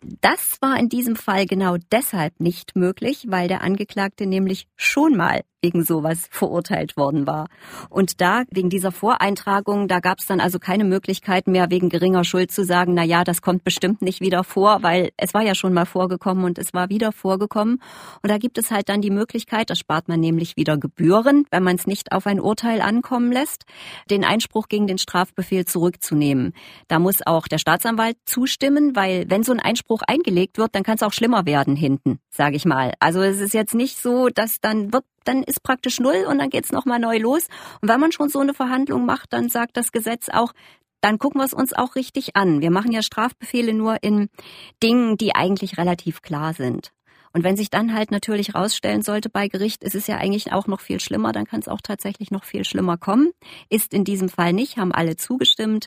Das 0.00 0.58
war 0.60 0.76
in 0.76 0.88
diesem 0.88 1.14
Fall 1.14 1.46
genau 1.46 1.76
deshalb 1.92 2.40
nicht 2.40 2.74
möglich, 2.74 3.26
weil 3.28 3.46
der 3.46 3.62
Angeklagte 3.62 4.26
nämlich 4.26 4.66
schon 4.76 5.16
mal 5.16 5.42
wegen 5.62 5.82
sowas 5.82 6.28
verurteilt 6.30 6.96
worden 6.96 7.26
war. 7.26 7.48
Und 7.90 8.20
da, 8.20 8.44
wegen 8.50 8.70
dieser 8.70 8.92
Voreintragung, 8.92 9.88
da 9.88 10.00
gab 10.00 10.20
es 10.20 10.26
dann 10.26 10.40
also 10.40 10.58
keine 10.58 10.84
Möglichkeit 10.84 11.48
mehr, 11.48 11.70
wegen 11.70 11.88
geringer 11.88 12.24
Schuld 12.24 12.52
zu 12.52 12.64
sagen, 12.64 12.94
na 12.94 13.02
ja, 13.02 13.24
das 13.24 13.42
kommt 13.42 13.64
bestimmt 13.64 14.02
nicht 14.02 14.20
wieder 14.20 14.44
vor, 14.44 14.82
weil 14.82 15.10
es 15.16 15.34
war 15.34 15.42
ja 15.42 15.54
schon 15.54 15.72
mal 15.72 15.86
vorgekommen 15.86 16.44
und 16.44 16.58
es 16.58 16.72
war 16.74 16.90
wieder 16.90 17.12
vorgekommen. 17.12 17.82
Und 18.22 18.30
da 18.30 18.38
gibt 18.38 18.58
es 18.58 18.70
halt 18.70 18.88
dann 18.88 19.00
die 19.00 19.10
Möglichkeit, 19.10 19.70
da 19.70 19.74
spart 19.74 20.08
man 20.08 20.20
nämlich 20.20 20.56
wieder 20.56 20.78
Gebühren, 20.78 21.44
wenn 21.50 21.62
man 21.62 21.76
es 21.76 21.86
nicht 21.86 22.12
auf 22.12 22.26
ein 22.26 22.40
Urteil 22.40 22.80
ankommen 22.80 23.32
lässt, 23.32 23.64
den 24.10 24.24
Einspruch 24.24 24.68
gegen 24.68 24.86
den 24.86 24.98
Strafbefehl 24.98 25.64
zurückzunehmen. 25.64 26.52
Da 26.86 26.98
muss 26.98 27.26
auch 27.26 27.48
der 27.48 27.58
Staatsanwalt 27.58 28.16
zustimmen, 28.26 28.94
weil 28.94 29.24
wenn 29.28 29.42
so 29.42 29.52
ein 29.52 29.60
Einspruch 29.60 30.02
eingelegt 30.06 30.58
wird, 30.58 30.74
dann 30.74 30.84
kann 30.84 30.96
es 30.96 31.02
auch 31.02 31.12
schlimmer 31.12 31.46
werden 31.46 31.74
hinten, 31.74 32.20
sage 32.30 32.56
ich 32.56 32.64
mal. 32.64 32.92
Also 33.00 33.22
es 33.22 33.40
ist 33.40 33.54
jetzt 33.54 33.74
nicht 33.74 34.00
so, 34.00 34.28
dass 34.28 34.60
dann 34.60 34.92
wird 34.92 35.04
dann 35.28 35.42
ist 35.42 35.62
praktisch 35.62 36.00
null 36.00 36.26
und 36.28 36.38
dann 36.38 36.50
geht's 36.50 36.72
nochmal 36.72 36.98
neu 36.98 37.18
los. 37.18 37.46
Und 37.80 37.88
wenn 37.88 38.00
man 38.00 38.12
schon 38.12 38.28
so 38.28 38.40
eine 38.40 38.54
Verhandlung 38.54 39.04
macht, 39.06 39.32
dann 39.32 39.48
sagt 39.48 39.76
das 39.76 39.92
Gesetz 39.92 40.28
auch, 40.28 40.52
dann 41.00 41.18
gucken 41.18 41.40
wir 41.40 41.44
es 41.44 41.54
uns 41.54 41.72
auch 41.72 41.94
richtig 41.94 42.34
an. 42.34 42.60
Wir 42.60 42.70
machen 42.70 42.90
ja 42.90 43.02
Strafbefehle 43.02 43.72
nur 43.72 44.02
in 44.02 44.28
Dingen, 44.82 45.16
die 45.16 45.34
eigentlich 45.34 45.78
relativ 45.78 46.22
klar 46.22 46.54
sind. 46.54 46.92
Und 47.32 47.44
wenn 47.44 47.56
sich 47.56 47.70
dann 47.70 47.94
halt 47.94 48.10
natürlich 48.10 48.54
rausstellen 48.54 49.02
sollte 49.02 49.28
bei 49.28 49.48
Gericht, 49.48 49.84
ist 49.84 49.94
es 49.94 50.06
ja 50.06 50.16
eigentlich 50.16 50.52
auch 50.52 50.66
noch 50.66 50.80
viel 50.80 50.98
schlimmer, 50.98 51.32
dann 51.32 51.44
kann 51.44 51.60
es 51.60 51.68
auch 51.68 51.80
tatsächlich 51.82 52.30
noch 52.30 52.44
viel 52.44 52.64
schlimmer 52.64 52.96
kommen. 52.96 53.30
Ist 53.68 53.92
in 53.92 54.04
diesem 54.04 54.28
Fall 54.28 54.52
nicht, 54.52 54.78
haben 54.78 54.92
alle 54.92 55.16
zugestimmt. 55.16 55.86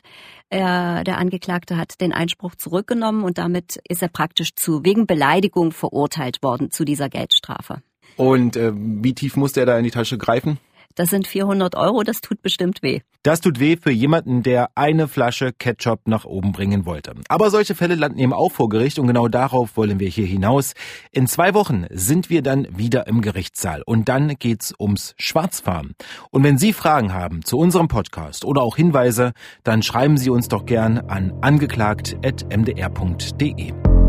Äh, 0.50 1.04
der 1.04 1.18
Angeklagte 1.18 1.76
hat 1.76 2.00
den 2.00 2.12
Einspruch 2.12 2.54
zurückgenommen 2.54 3.24
und 3.24 3.38
damit 3.38 3.80
ist 3.88 4.02
er 4.02 4.08
praktisch 4.08 4.54
zu 4.54 4.84
wegen 4.84 5.06
Beleidigung 5.06 5.72
verurteilt 5.72 6.42
worden 6.42 6.70
zu 6.70 6.84
dieser 6.84 7.08
Geldstrafe. 7.08 7.82
Und 8.16 8.56
äh, 8.56 8.72
wie 8.74 9.14
tief 9.14 9.36
musste 9.36 9.60
er 9.60 9.66
da 9.66 9.78
in 9.78 9.84
die 9.84 9.90
Tasche 9.90 10.18
greifen? 10.18 10.58
Das 10.94 11.10
sind 11.10 11.26
400 11.26 11.74
Euro, 11.74 12.02
das 12.02 12.20
tut 12.20 12.42
bestimmt 12.42 12.82
weh. 12.82 13.00
Das 13.22 13.40
tut 13.40 13.58
weh 13.60 13.76
für 13.76 13.92
jemanden, 13.92 14.42
der 14.42 14.70
eine 14.74 15.06
Flasche 15.08 15.52
Ketchup 15.52 16.00
nach 16.06 16.24
oben 16.24 16.52
bringen 16.52 16.84
wollte. 16.84 17.14
Aber 17.28 17.50
solche 17.50 17.74
Fälle 17.74 17.94
landen 17.94 18.18
eben 18.18 18.32
auch 18.32 18.52
vor 18.52 18.68
Gericht 18.68 18.98
und 18.98 19.06
genau 19.06 19.28
darauf 19.28 19.76
wollen 19.76 20.00
wir 20.00 20.08
hier 20.08 20.26
hinaus. 20.26 20.74
In 21.12 21.28
zwei 21.28 21.54
Wochen 21.54 21.86
sind 21.90 22.30
wir 22.30 22.42
dann 22.42 22.66
wieder 22.76 23.06
im 23.06 23.20
Gerichtssaal 23.22 23.82
und 23.86 24.08
dann 24.08 24.34
geht's 24.38 24.74
ums 24.78 25.14
Schwarzfahren. 25.18 25.94
Und 26.30 26.42
wenn 26.42 26.58
Sie 26.58 26.72
Fragen 26.72 27.14
haben 27.14 27.44
zu 27.44 27.58
unserem 27.58 27.86
Podcast 27.88 28.44
oder 28.44 28.62
auch 28.62 28.76
Hinweise, 28.76 29.32
dann 29.62 29.82
schreiben 29.82 30.16
Sie 30.16 30.30
uns 30.30 30.48
doch 30.48 30.66
gern 30.66 30.98
an 30.98 31.32
angeklagt.mdr.de. 31.40 34.01